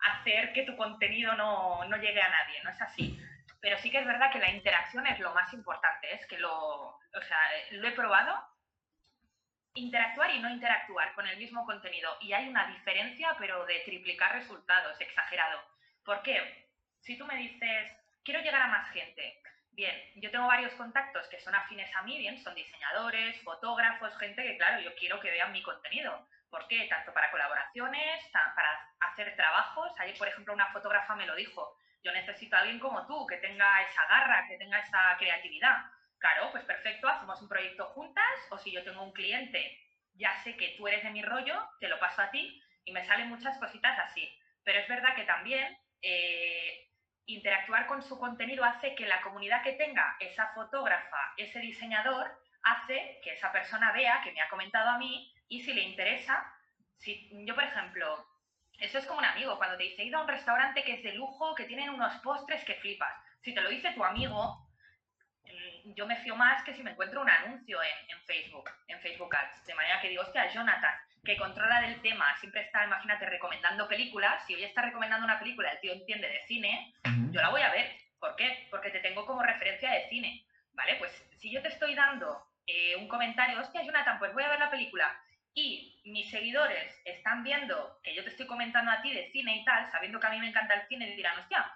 hacer 0.00 0.52
que 0.52 0.62
tu 0.62 0.76
contenido 0.76 1.34
no, 1.34 1.84
no 1.84 1.96
llegue 1.96 2.22
a 2.22 2.28
nadie. 2.28 2.62
No 2.62 2.70
es 2.70 2.80
así. 2.80 3.18
Pero 3.60 3.76
sí 3.78 3.90
que 3.90 3.98
es 3.98 4.06
verdad 4.06 4.30
que 4.30 4.38
la 4.38 4.50
interacción 4.50 5.06
es 5.06 5.18
lo 5.18 5.34
más 5.34 5.52
importante. 5.52 6.12
Es 6.14 6.26
que 6.26 6.38
lo, 6.38 6.52
o 6.52 7.22
sea, 7.26 7.38
lo 7.72 7.88
he 7.88 7.92
probado 7.92 8.36
interactuar 9.74 10.30
y 10.30 10.40
no 10.40 10.50
interactuar 10.50 11.14
con 11.14 11.26
el 11.26 11.38
mismo 11.38 11.64
contenido. 11.64 12.16
Y 12.20 12.32
hay 12.32 12.48
una 12.48 12.66
diferencia, 12.68 13.34
pero 13.38 13.64
de 13.66 13.80
triplicar 13.80 14.32
resultados, 14.32 15.00
exagerado. 15.00 15.60
¿Por 16.04 16.22
qué? 16.22 16.66
Si 17.00 17.16
tú 17.16 17.26
me 17.26 17.36
dices, 17.36 17.92
quiero 18.24 18.40
llegar 18.40 18.62
a 18.62 18.68
más 18.68 18.90
gente, 18.90 19.40
bien, 19.78 19.94
yo 20.16 20.30
tengo 20.32 20.48
varios 20.48 20.72
contactos 20.74 21.28
que 21.28 21.38
son 21.38 21.54
afines 21.54 21.94
a 21.94 22.02
mí, 22.02 22.18
bien, 22.18 22.36
son 22.42 22.52
diseñadores, 22.52 23.40
fotógrafos, 23.42 24.16
gente 24.18 24.42
que, 24.42 24.56
claro, 24.56 24.80
yo 24.80 24.92
quiero 24.96 25.20
que 25.20 25.30
vean 25.30 25.52
mi 25.52 25.62
contenido. 25.62 26.26
¿Por 26.50 26.66
qué? 26.66 26.88
Tanto 26.88 27.14
para 27.14 27.30
colaboraciones, 27.30 28.28
para 28.32 28.90
hacer 29.00 29.36
trabajos. 29.36 29.92
Ayer, 30.00 30.18
por 30.18 30.26
ejemplo, 30.26 30.52
una 30.52 30.72
fotógrafa 30.72 31.14
me 31.14 31.26
lo 31.26 31.36
dijo. 31.36 31.76
Yo 32.02 32.10
necesito 32.10 32.56
a 32.56 32.60
alguien 32.60 32.80
como 32.80 33.06
tú, 33.06 33.24
que 33.28 33.36
tenga 33.36 33.82
esa 33.82 34.04
garra, 34.06 34.46
que 34.48 34.58
tenga 34.58 34.80
esa 34.80 35.16
creatividad. 35.16 35.76
Claro, 36.18 36.50
pues 36.50 36.64
perfecto, 36.64 37.08
hacemos 37.08 37.40
un 37.40 37.48
proyecto 37.48 37.84
juntas 37.86 38.24
o 38.50 38.58
si 38.58 38.72
yo 38.72 38.82
tengo 38.82 39.04
un 39.04 39.12
cliente, 39.12 39.78
ya 40.14 40.34
sé 40.42 40.56
que 40.56 40.74
tú 40.76 40.88
eres 40.88 41.04
de 41.04 41.10
mi 41.10 41.22
rollo, 41.22 41.70
te 41.78 41.86
lo 41.86 42.00
paso 42.00 42.22
a 42.22 42.30
ti 42.32 42.60
y 42.84 42.90
me 42.90 43.04
salen 43.06 43.28
muchas 43.28 43.56
cositas 43.58 43.96
así. 44.00 44.28
Pero 44.64 44.80
es 44.80 44.88
verdad 44.88 45.14
que 45.14 45.22
también 45.22 45.78
eh, 46.02 46.87
interactuar 47.28 47.86
con 47.86 48.02
su 48.02 48.18
contenido 48.18 48.64
hace 48.64 48.94
que 48.94 49.06
la 49.06 49.20
comunidad 49.20 49.62
que 49.62 49.74
tenga 49.74 50.16
esa 50.18 50.48
fotógrafa, 50.54 51.34
ese 51.36 51.60
diseñador, 51.60 52.30
hace 52.62 53.20
que 53.22 53.34
esa 53.34 53.52
persona 53.52 53.92
vea 53.92 54.20
que 54.24 54.32
me 54.32 54.40
ha 54.40 54.48
comentado 54.48 54.88
a 54.88 54.98
mí 54.98 55.32
y 55.48 55.62
si 55.62 55.72
le 55.72 55.82
interesa, 55.82 56.50
si 56.96 57.30
yo 57.46 57.54
por 57.54 57.64
ejemplo, 57.64 58.26
eso 58.78 58.98
es 58.98 59.06
como 59.06 59.18
un 59.18 59.26
amigo, 59.26 59.58
cuando 59.58 59.76
te 59.76 59.84
dice, 59.84 60.02
he 60.02 60.06
ido 60.06 60.18
a 60.18 60.22
un 60.22 60.28
restaurante 60.28 60.82
que 60.82 60.94
es 60.94 61.02
de 61.02 61.12
lujo, 61.12 61.54
que 61.54 61.64
tienen 61.64 61.90
unos 61.90 62.14
postres 62.22 62.64
que 62.64 62.76
flipas. 62.76 63.14
Si 63.42 63.54
te 63.54 63.60
lo 63.60 63.68
dice 63.68 63.92
tu 63.92 64.04
amigo, 64.04 64.66
mm, 65.44 65.92
yo 65.94 66.06
me 66.06 66.16
fío 66.16 66.34
más 66.34 66.62
que 66.62 66.74
si 66.74 66.82
me 66.82 66.92
encuentro 66.92 67.20
un 67.20 67.28
anuncio 67.28 67.82
en, 67.82 68.10
en 68.10 68.20
Facebook, 68.24 68.70
en 68.86 69.00
Facebook 69.00 69.36
Ads. 69.36 69.66
De 69.66 69.74
manera 69.74 70.00
que 70.00 70.08
digo, 70.08 70.22
hostia, 70.22 70.50
Jonathan, 70.50 70.94
que 71.28 71.36
controla 71.36 71.82
del 71.82 72.00
tema, 72.00 72.34
siempre 72.38 72.62
está, 72.62 72.86
imagínate, 72.86 73.26
recomendando 73.26 73.86
películas. 73.86 74.42
Si 74.46 74.54
hoy 74.54 74.64
está 74.64 74.80
recomendando 74.80 75.26
una 75.26 75.38
película, 75.38 75.70
el 75.70 75.80
tío 75.80 75.92
entiende 75.92 76.26
de 76.26 76.40
cine, 76.46 76.94
yo 77.30 77.42
la 77.42 77.50
voy 77.50 77.60
a 77.60 77.70
ver. 77.70 77.98
¿Por 78.18 78.34
qué? 78.34 78.66
Porque 78.70 78.88
te 78.88 79.00
tengo 79.00 79.26
como 79.26 79.42
referencia 79.42 79.90
de 79.90 80.08
cine. 80.08 80.46
¿vale? 80.72 80.94
Pues 80.94 81.12
si 81.36 81.50
yo 81.50 81.60
te 81.60 81.68
estoy 81.68 81.94
dando 81.94 82.46
eh, 82.66 82.96
un 82.96 83.08
comentario, 83.08 83.60
hostia, 83.60 83.82
Jonathan, 83.82 84.18
pues 84.18 84.32
voy 84.32 84.42
a 84.42 84.48
ver 84.48 84.58
la 84.58 84.70
película, 84.70 85.22
y 85.52 86.00
mis 86.06 86.30
seguidores 86.30 86.98
están 87.04 87.44
viendo 87.44 88.00
que 88.02 88.14
yo 88.14 88.24
te 88.24 88.30
estoy 88.30 88.46
comentando 88.46 88.90
a 88.90 89.02
ti 89.02 89.12
de 89.12 89.30
cine 89.30 89.56
y 89.56 89.64
tal, 89.66 89.90
sabiendo 89.90 90.18
que 90.18 90.28
a 90.28 90.30
mí 90.30 90.38
me 90.38 90.48
encanta 90.48 90.76
el 90.76 90.88
cine, 90.88 91.14
dirán, 91.14 91.38
hostia, 91.40 91.70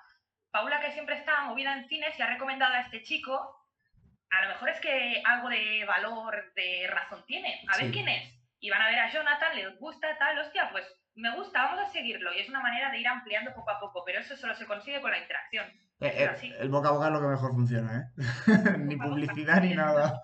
Paula 0.50 0.80
que 0.80 0.92
siempre 0.92 1.16
está 1.16 1.42
movida 1.42 1.74
en 1.74 1.88
cine, 1.88 2.10
se 2.12 2.22
ha 2.22 2.26
recomendado 2.26 2.72
a 2.72 2.80
este 2.80 3.02
chico, 3.02 3.66
a 4.30 4.42
lo 4.44 4.48
mejor 4.48 4.70
es 4.70 4.80
que 4.80 5.22
algo 5.26 5.50
de 5.50 5.84
valor, 5.84 6.54
de 6.54 6.86
razón 6.88 7.22
tiene, 7.26 7.62
a 7.68 7.76
ver 7.76 7.90
quién 7.90 8.08
es. 8.08 8.41
Y 8.62 8.70
van 8.70 8.80
a 8.80 8.86
ver 8.86 9.00
a 9.00 9.10
Jonathan, 9.10 9.56
le 9.56 9.74
gusta 9.76 10.16
tal, 10.18 10.38
hostia, 10.38 10.68
pues 10.70 10.84
me 11.16 11.34
gusta, 11.34 11.64
vamos 11.64 11.80
a 11.80 11.90
seguirlo. 11.90 12.32
Y 12.32 12.38
es 12.38 12.48
una 12.48 12.60
manera 12.60 12.92
de 12.92 13.00
ir 13.00 13.08
ampliando 13.08 13.52
poco 13.52 13.72
a 13.72 13.80
poco, 13.80 14.04
pero 14.06 14.20
eso 14.20 14.36
solo 14.36 14.54
se 14.54 14.66
consigue 14.66 15.00
con 15.00 15.10
la 15.10 15.18
interacción. 15.18 15.66
Eh, 15.98 16.30
eh, 16.40 16.56
el 16.60 16.68
boca 16.68 16.90
a 16.90 16.92
boca 16.92 17.06
es 17.06 17.12
lo 17.12 17.20
que 17.20 17.26
mejor 17.26 17.50
funciona, 17.54 17.98
¿eh? 18.16 18.22
ni 18.78 18.96
publicidad 18.96 19.60
ni 19.62 19.74
nada. 19.74 20.22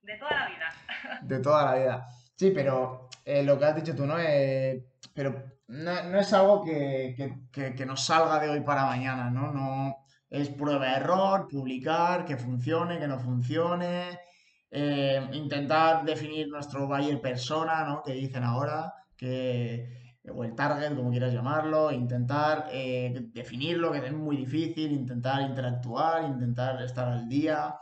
De 0.00 0.16
toda 0.16 0.30
la 0.30 0.46
vida. 0.46 0.72
De 1.22 1.38
toda 1.40 1.64
la 1.64 1.74
vida. 1.74 2.08
Sí, 2.36 2.52
pero 2.54 3.08
eh, 3.24 3.42
lo 3.42 3.58
que 3.58 3.64
has 3.64 3.74
dicho 3.74 3.96
tú, 3.96 4.06
¿no? 4.06 4.14
pero 5.12 5.44
no, 5.66 6.20
es 6.20 6.32
algo 6.32 6.62
que, 6.64 7.84
nos 7.84 8.06
salga 8.06 8.38
de 8.38 8.48
hoy 8.48 8.60
para 8.60 8.86
mañana, 8.86 9.28
¿no? 9.28 9.50
No 9.50 9.96
es 10.30 10.50
prueba 10.50 10.96
error, 10.96 11.48
publicar, 11.48 12.24
que 12.24 12.36
funcione, 12.36 13.00
que 13.00 13.08
no 13.08 13.18
funcione, 13.18 14.20
intentar 14.72 16.04
definir 16.04 16.48
nuestro 16.48 16.86
buyer 16.86 17.20
persona, 17.20 17.84
¿no? 17.84 18.02
Que 18.02 18.12
dicen 18.14 18.42
ahora, 18.42 18.94
que 19.16 20.02
o 20.30 20.44
el 20.44 20.54
target, 20.54 20.94
como 20.94 21.10
quieras 21.10 21.32
llamarlo, 21.32 21.90
intentar 21.90 22.68
eh, 22.70 23.28
definirlo, 23.32 23.90
que 23.90 23.98
es 23.98 24.12
muy 24.12 24.36
difícil, 24.36 24.92
intentar 24.92 25.42
interactuar, 25.42 26.24
intentar 26.24 26.80
estar 26.82 27.08
al 27.08 27.28
día. 27.28 27.74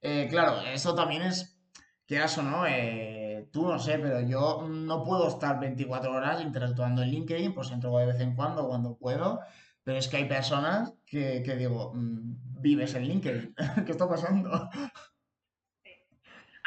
Eh, 0.00 0.26
claro, 0.30 0.62
eso 0.62 0.94
también 0.94 1.22
es, 1.22 1.58
quieras 2.06 2.36
o 2.38 2.42
no, 2.42 2.66
eh, 2.66 3.48
tú 3.52 3.68
no 3.68 3.78
sé, 3.78 3.98
pero 3.98 4.20
yo 4.20 4.66
no 4.68 5.04
puedo 5.04 5.28
estar 5.28 5.60
24 5.60 6.10
horas 6.12 6.40
interactuando 6.40 7.02
en 7.02 7.10
LinkedIn, 7.10 7.54
pues 7.54 7.70
entro 7.70 7.96
de 7.98 8.06
vez 8.06 8.20
en 8.20 8.34
cuando, 8.34 8.66
cuando 8.66 8.96
puedo, 8.96 9.40
pero 9.82 9.98
es 9.98 10.08
que 10.08 10.16
hay 10.16 10.24
personas 10.24 10.94
que, 11.04 11.42
que 11.42 11.56
digo, 11.56 11.92
mm, 11.94 12.62
vives 12.62 12.94
en 12.94 13.06
LinkedIn, 13.06 13.54
¿qué 13.84 13.92
está 13.92 14.08
pasando? 14.08 14.70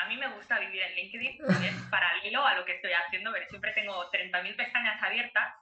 Mí 0.10 0.18
me 0.18 0.28
gusta 0.30 0.60
vivir 0.60 0.82
en 0.82 0.96
LinkedIn 0.96 1.38
es 1.64 1.82
paralelo 1.90 2.46
a 2.46 2.56
lo 2.56 2.66
que 2.66 2.76
estoy 2.76 2.92
haciendo, 2.92 3.32
pero 3.32 3.48
siempre 3.48 3.72
tengo 3.74 4.12
30.000 4.12 4.56
pestañas 4.58 5.02
abiertas, 5.02 5.54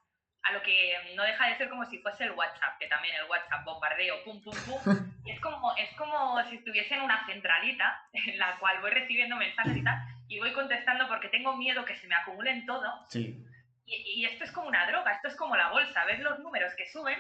a 0.43 0.51
lo 0.53 0.63
que 0.63 0.95
no 1.15 1.23
deja 1.23 1.49
de 1.49 1.57
ser 1.57 1.69
como 1.69 1.85
si 1.85 1.99
fuese 1.99 2.23
el 2.23 2.31
WhatsApp, 2.31 2.79
que 2.79 2.87
también 2.87 3.15
el 3.15 3.29
WhatsApp 3.29 3.65
bombardeo, 3.65 4.23
pum, 4.23 4.41
pum, 4.41 4.55
pum. 4.65 4.81
Es 5.27 5.41
como, 5.41 5.75
es 5.75 5.93
como 5.97 6.41
si 6.45 6.55
estuviese 6.55 6.95
en 6.95 7.01
una 7.01 7.25
centralita 7.25 8.01
en 8.13 8.39
la 8.39 8.57
cual 8.59 8.79
voy 8.79 8.91
recibiendo 8.91 9.35
mensajes 9.35 9.75
y 9.75 9.83
tal, 9.83 9.99
y 10.29 10.39
voy 10.39 10.53
contestando 10.53 11.05
porque 11.09 11.27
tengo 11.27 11.57
miedo 11.57 11.83
que 11.83 11.97
se 11.97 12.07
me 12.07 12.15
acumulen 12.15 12.65
todo. 12.65 13.05
Sí. 13.09 13.45
Y, 13.85 14.21
y 14.21 14.25
esto 14.25 14.45
es 14.45 14.51
como 14.53 14.69
una 14.69 14.87
droga, 14.87 15.11
esto 15.11 15.27
es 15.27 15.35
como 15.35 15.57
la 15.57 15.69
bolsa, 15.69 16.05
ves 16.05 16.21
los 16.21 16.39
números 16.39 16.73
que 16.77 16.89
suben 16.89 17.19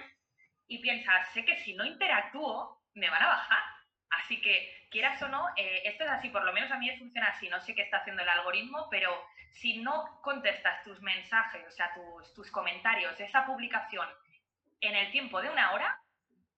y 0.67 0.79
piensas, 0.79 1.33
sé 1.33 1.43
que 1.43 1.57
si 1.57 1.73
no 1.73 1.85
interactúo, 1.85 2.81
me 2.93 3.09
van 3.09 3.23
a 3.23 3.27
bajar 3.27 3.76
Así 4.09 4.41
que, 4.41 4.87
quieras 4.89 5.21
o 5.21 5.27
no, 5.27 5.47
eh, 5.55 5.81
esto 5.85 6.03
es 6.03 6.09
así, 6.09 6.29
por 6.29 6.43
lo 6.43 6.53
menos 6.53 6.71
a 6.71 6.77
mí 6.77 6.89
funciona 6.97 7.27
así, 7.27 7.49
no 7.49 7.59
sé 7.61 7.75
qué 7.75 7.81
está 7.81 7.97
haciendo 7.97 8.23
el 8.23 8.29
algoritmo, 8.29 8.87
pero 8.89 9.25
si 9.51 9.77
no 9.81 10.21
contestas 10.21 10.83
tus 10.83 11.01
mensajes, 11.01 11.65
o 11.67 11.71
sea, 11.71 11.93
tus, 11.93 12.33
tus 12.33 12.51
comentarios 12.51 13.17
de 13.17 13.25
esa 13.25 13.45
publicación 13.45 14.07
en 14.81 14.95
el 14.95 15.11
tiempo 15.11 15.41
de 15.41 15.49
una 15.49 15.73
hora, 15.73 15.99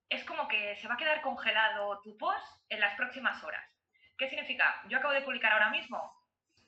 es 0.10 0.24
como 0.26 0.48
que 0.48 0.76
se 0.78 0.88
va 0.88 0.96
a 0.96 0.98
quedar 0.98 1.22
congelado 1.22 2.02
tu 2.02 2.18
post 2.18 2.46
en 2.70 2.80
las 2.80 2.96
próximas 2.96 3.44
horas. 3.44 3.64
¿Qué 4.18 4.28
significa? 4.28 4.82
Yo 4.88 4.98
acabo 4.98 5.14
de 5.14 5.22
publicar 5.22 5.54
ahora 5.54 5.70
mismo. 5.70 6.14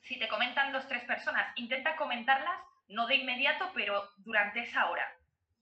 Si 0.02 0.18
te 0.18 0.28
comentan 0.28 0.72
dos, 0.72 0.88
tres 0.88 1.04
personas, 1.04 1.52
intenta 1.56 1.96
comentarlas, 1.96 2.58
no 2.88 3.06
de 3.06 3.16
inmediato, 3.16 3.70
pero 3.74 4.08
durante 4.18 4.60
esa 4.60 4.88
hora, 4.90 5.06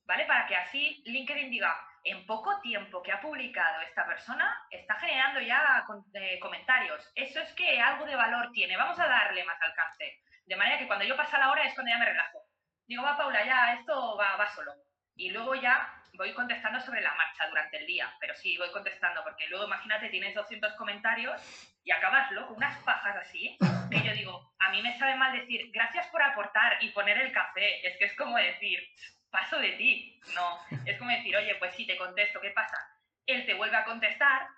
¿vale? 0.05 0.25
Para 0.27 0.47
que 0.47 0.57
así 0.57 1.03
LinkedIn 1.05 1.51
diga, 1.51 1.77
en 2.05 2.25
poco 2.27 2.61
tiempo 2.61 3.03
que 3.03 3.13
ha 3.13 3.21
publicado 3.21 3.81
esta 3.83 4.07
persona, 4.07 4.67
está 4.71 4.95
generando 4.97 5.41
ya 5.41 5.85
eh, 6.15 6.39
comentarios. 6.41 7.11
Eso 7.15 7.41
es 7.41 7.53
que 7.53 7.81
algo 7.81 8.07
de 8.07 8.17
valor 8.17 8.51
tiene. 8.53 8.77
Vamos 8.77 8.99
a 8.99 9.07
darle 9.07 9.45
más 9.45 9.61
alcance. 9.61 10.21
De 10.47 10.57
manera 10.57 10.79
que 10.79 10.87
cuando 10.87 11.05
yo 11.05 11.17
pasa 11.17 11.39
la 11.39 11.51
hora 11.51 11.65
es 11.65 11.75
cuando 11.75 11.91
ya 11.91 11.99
me 11.99 12.07
relajo. 12.07 12.43
Digo, 12.87 13.03
va 13.03 13.17
Paula, 13.17 13.45
ya 13.45 13.75
esto 13.75 14.17
va, 14.17 14.37
va 14.37 14.49
solo. 14.49 14.73
Y 15.15 15.31
luego 15.31 15.55
ya 15.55 16.01
voy 16.15 16.33
contestando 16.35 16.81
sobre 16.81 17.01
la 17.03 17.15
marcha 17.15 17.49
durante 17.49 17.79
el 17.79 17.87
día. 17.87 18.13
Pero 18.19 18.35
sí, 18.35 18.57
voy 18.59 18.71
contestando 18.73 19.23
porque 19.23 19.47
luego 19.49 19.67
imagínate, 19.67 20.09
tienes 20.09 20.35
200 20.35 20.75
comentarios 20.75 21.41
y 21.85 21.91
acabaslo 21.91 22.47
con 22.47 22.57
unas 22.57 22.77
pajas 22.83 23.17
así. 23.17 23.57
Que 23.91 24.03
yo 24.03 24.13
digo, 24.13 24.53
a 24.59 24.71
mí 24.71 24.83
me 24.83 24.97
sabe 24.99 25.17
mal 25.17 25.33
decir 25.33 25.71
gracias 25.73 26.07
por 26.09 26.23
aportar 26.23 26.83
y 26.83 26.91
poner 26.91 27.19
el 27.19 27.33
café. 27.33 27.87
Es 27.87 27.97
que 27.99 28.07
es 28.07 28.17
como 28.17 28.37
decir, 28.37 28.81
paso 29.31 29.59
de 29.59 29.73
ti. 29.73 30.21
No, 30.35 30.59
es 30.85 30.99
como 30.99 31.11
decir, 31.11 31.37
oye, 31.37 31.55
pues 31.57 31.75
sí, 31.75 31.87
te 31.87 31.97
contesto, 31.97 32.41
¿qué 32.41 32.51
pasa? 32.51 32.77
Él 33.27 33.47
te 33.47 33.55
vuelve 33.55 33.77
a 33.77 33.85
contestar 33.85 34.49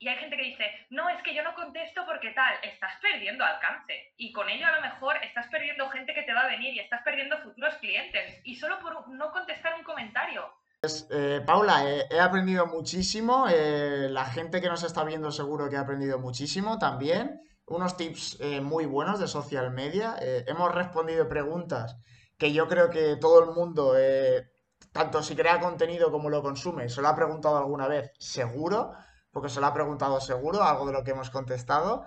y 0.00 0.08
hay 0.08 0.16
gente 0.18 0.36
que 0.36 0.44
dice, 0.44 0.64
no, 0.90 1.08
es 1.08 1.20
que 1.24 1.34
yo 1.34 1.42
no 1.42 1.54
contesto 1.54 2.02
porque 2.06 2.30
tal, 2.30 2.54
estás 2.62 2.92
perdiendo 3.02 3.44
alcance. 3.44 4.14
Y 4.16 4.32
con 4.32 4.48
ello 4.48 4.66
a 4.66 4.76
lo 4.76 4.80
mejor 4.80 5.16
estás 5.24 5.48
perdiendo 5.48 5.88
gente 5.88 6.14
que 6.14 6.22
te 6.22 6.32
va 6.32 6.42
a 6.42 6.48
venir 6.48 6.74
y 6.74 6.78
estás 6.78 7.02
perdiendo 7.02 7.36
futuros 7.38 7.74
clientes. 7.76 8.40
Y 8.44 8.54
solo 8.56 8.78
por 8.78 9.08
no 9.08 9.32
contestar 9.32 9.74
un 9.74 9.82
comentario. 9.82 10.52
Pues, 10.80 11.08
eh, 11.10 11.42
Paula, 11.44 11.82
he 11.84 12.20
aprendido 12.20 12.66
muchísimo. 12.66 13.46
Eh, 13.50 14.06
la 14.08 14.26
gente 14.26 14.60
que 14.60 14.68
nos 14.68 14.84
está 14.84 15.02
viendo 15.02 15.32
seguro 15.32 15.68
que 15.68 15.76
ha 15.76 15.80
aprendido 15.80 16.20
muchísimo 16.20 16.78
también. 16.78 17.40
Unos 17.66 17.96
tips 17.96 18.38
eh, 18.40 18.60
muy 18.60 18.86
buenos 18.86 19.18
de 19.18 19.26
social 19.26 19.72
media. 19.72 20.14
hemos 20.20 20.72
respondido 20.72 21.28
preguntas 21.28 21.96
que 22.38 22.52
yo 22.52 22.68
creo 22.68 22.88
que 22.88 23.16
todo 23.16 23.44
el 23.44 23.54
mundo, 23.54 23.94
eh, 23.98 24.50
tanto 24.92 25.22
si 25.22 25.34
crea 25.34 25.60
contenido 25.60 26.10
como 26.10 26.30
lo 26.30 26.40
consume, 26.42 26.88
se 26.88 27.02
lo 27.02 27.08
ha 27.08 27.16
preguntado 27.16 27.58
alguna 27.58 27.88
vez, 27.88 28.12
seguro, 28.18 28.92
porque 29.30 29.48
se 29.48 29.60
lo 29.60 29.66
ha 29.66 29.74
preguntado 29.74 30.20
seguro, 30.20 30.62
algo 30.62 30.86
de 30.86 30.92
lo 30.92 31.04
que 31.04 31.10
hemos 31.10 31.30
contestado. 31.30 32.04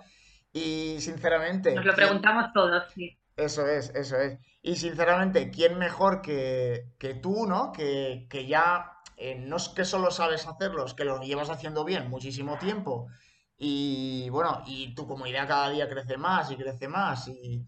Y 0.52 0.96
sinceramente... 1.00 1.74
Nos 1.74 1.84
lo 1.84 1.94
preguntamos 1.94 2.52
todos, 2.52 2.84
sí. 2.94 3.18
Eso 3.36 3.66
es, 3.66 3.90
eso 3.94 4.16
es. 4.16 4.38
Y 4.62 4.76
sinceramente, 4.76 5.50
¿quién 5.50 5.78
mejor 5.78 6.22
que, 6.22 6.86
tú, 7.22 7.46
¿no? 7.46 7.72
Que, 7.72 8.26
ya 8.46 8.92
eh, 9.16 9.34
no 9.34 9.56
es 9.56 9.68
que 9.68 9.84
solo 9.84 10.10
sabes 10.10 10.46
hacerlo, 10.46 10.84
es 10.84 10.94
que 10.94 11.04
lo 11.04 11.20
llevas 11.22 11.50
haciendo 11.50 11.84
bien 11.84 12.08
muchísimo 12.08 12.58
tiempo. 12.58 13.08
Y 13.56 14.28
bueno, 14.30 14.62
y 14.66 14.94
tu 14.94 15.06
comunidad 15.06 15.48
cada 15.48 15.70
día 15.70 15.88
crece 15.88 16.16
más 16.16 16.50
y 16.50 16.56
crece 16.56 16.88
más. 16.88 17.28
Y, 17.28 17.66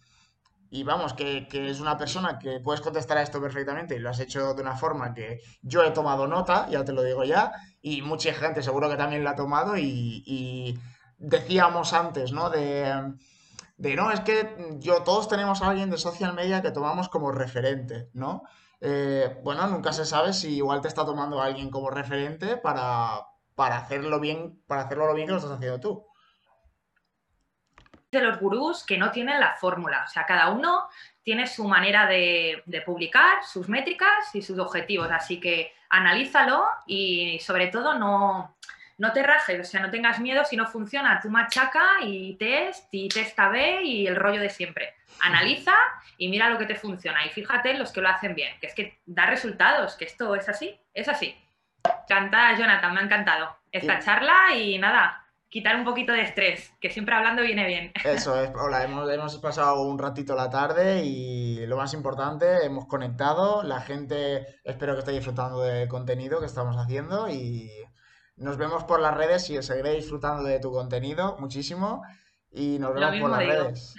y 0.75 0.83
vamos, 0.83 1.15
que, 1.15 1.47
es 1.53 1.79
una 1.79 1.97
persona 1.97 2.37
que 2.37 2.59
puedes 2.59 2.81
contestar 2.81 3.17
a 3.17 3.23
esto 3.23 3.41
perfectamente 3.41 3.95
y 3.95 4.01
lo 4.01 4.11
has 4.11 4.19
hecho 4.19 4.55
de 4.55 4.61
una 4.61 4.77
forma 4.77 5.15
que 5.15 5.39
yo 5.63 5.85
he 5.85 5.93
tomado 5.93 6.27
nota, 6.27 6.69
ya 6.69 6.85
te 6.85 6.93
lo 6.93 7.05
digo 7.05 7.23
ya, 7.23 7.53
y 7.81 8.03
mucha 8.03 8.35
gente 8.35 8.61
seguro 8.61 8.91
que 8.91 8.97
también 8.97 9.23
la 9.23 9.31
ha 9.31 9.37
tomado 9.37 9.77
y, 9.79 10.77
decíamos 11.17 11.93
antes, 11.93 12.33
¿no? 12.33 12.51
De, 12.51 13.15
no, 13.79 14.11
es 14.11 14.19
que 14.21 14.77
yo, 14.81 15.05
todos 15.05 15.29
tenemos 15.29 15.63
a 15.63 15.71
alguien 15.71 15.91
de 15.91 15.97
social 15.97 16.35
media 16.35 16.61
que 16.61 16.73
tomamos 16.73 17.09
como 17.09 17.31
referente, 17.31 18.11
¿no? 18.13 18.43
Eh, 18.81 19.41
bueno, 19.45 19.69
nunca 19.69 19.93
se 19.93 20.05
sabe 20.05 20.33
si 20.33 20.57
igual 20.57 20.81
te 20.81 20.89
está 20.89 21.05
tomando 21.05 21.41
alguien 21.41 21.71
como 21.71 21.89
referente 21.89 22.57
para, 22.57 23.21
para 23.55 23.79
hacerlo 23.79 24.19
bien, 24.19 24.61
para 24.67 24.83
hacerlo 24.83 25.07
lo 25.07 25.15
bien 25.15 25.29
que 25.29 25.35
lo 25.35 25.39
estás 25.39 25.53
haciendo 25.53 25.79
tú 25.79 26.05
de 28.15 28.23
los 28.23 28.39
gurús 28.39 28.85
que 28.85 28.97
no 28.97 29.11
tienen 29.11 29.41
la 29.41 29.55
fórmula. 29.55 30.05
O 30.07 30.09
sea, 30.09 30.25
cada 30.25 30.49
uno 30.49 30.89
tiene 31.23 31.47
su 31.47 31.67
manera 31.67 32.07
de, 32.07 32.63
publicar, 32.87 33.45
sus 33.45 33.69
métricas 33.69 34.35
y 34.35 34.43
sus 34.43 34.59
objetivos. 34.59 35.11
Así 35.11 35.41
que 35.41 35.75
analízalo 35.91 36.65
y 36.87 37.39
sobre 37.41 37.69
todo 37.69 37.99
no, 37.99 38.57
no 38.99 39.13
te 39.13 39.23
rajes, 39.23 39.61
o 39.61 39.65
sea, 39.65 39.81
no 39.81 39.91
tengas 39.91 40.21
miedo 40.21 40.45
si 40.45 40.57
no 40.57 40.67
funciona, 40.67 41.21
tú 41.21 41.31
machaca 41.31 41.85
y 42.03 42.37
test 42.37 42.89
y 42.93 43.09
testa 43.09 43.49
B 43.49 43.83
y 43.83 44.07
el 44.07 44.17
rollo 44.17 44.41
de 44.41 44.51
siempre. 44.51 44.95
Analiza 45.21 45.75
y 46.19 46.29
mira 46.29 46.49
lo 46.49 46.59
que 46.59 46.67
te 46.67 46.77
funciona 46.77 47.25
y 47.27 47.31
fíjate 47.31 47.71
en 47.71 47.79
los 47.79 47.93
que 47.93 48.01
lo 48.01 48.09
hacen 48.09 48.35
bien, 48.35 48.59
que 48.61 48.67
es 48.67 48.75
que 48.75 49.01
da 49.07 49.27
resultados, 49.27 49.97
que 49.97 50.05
esto 50.05 50.35
es 50.35 50.49
así, 50.49 50.79
es 50.93 51.09
así. 51.09 51.37
Canta, 52.09 52.57
Jonathan, 52.57 52.95
me 52.95 53.01
ha 53.01 53.05
encantado 53.05 53.57
esta 53.73 53.99
charla 53.99 54.55
y 54.55 54.79
nada, 54.79 55.24
quitar 55.55 55.77
un 55.77 55.85
poquito 55.85 56.13
de 56.13 56.23
estrés, 56.23 56.73
que 56.81 56.91
siempre 56.91 57.15
hablando 57.15 57.41
viene 57.41 57.65
bien. 57.65 57.93
Eso 58.05 58.43
es, 58.43 58.51
hola, 58.57 58.83
hemos, 58.83 59.09
hemos, 59.09 59.39
pasado 59.39 59.83
un 59.83 60.01
ratito 60.01 60.35
la 60.35 60.51
tarde 60.51 61.05
y 61.05 61.65
lo 61.67 61.77
más 61.77 61.95
importante, 61.95 62.67
hemos 62.67 62.87
conectado, 62.87 63.63
la 63.63 63.81
gente 63.81 64.59
espero 64.65 64.95
que 64.95 64.99
esté 64.99 65.13
disfrutando 65.13 65.61
del 65.61 65.87
contenido 65.87 66.41
que 66.41 66.47
estamos 66.47 66.77
haciendo 66.77 67.29
y 67.29 67.71
nos 68.35 68.57
vemos 68.57 68.83
por 68.83 68.99
las 68.99 69.17
redes 69.17 69.49
y 69.49 69.63
seguiré 69.63 69.95
disfrutando 69.95 70.43
de 70.43 70.59
tu 70.59 70.73
contenido 70.73 71.37
muchísimo 71.39 72.03
y 72.51 72.81
nos 72.81 72.93
vemos 72.93 73.21
por 73.21 73.31
las 73.31 73.47
redes. 73.47 73.93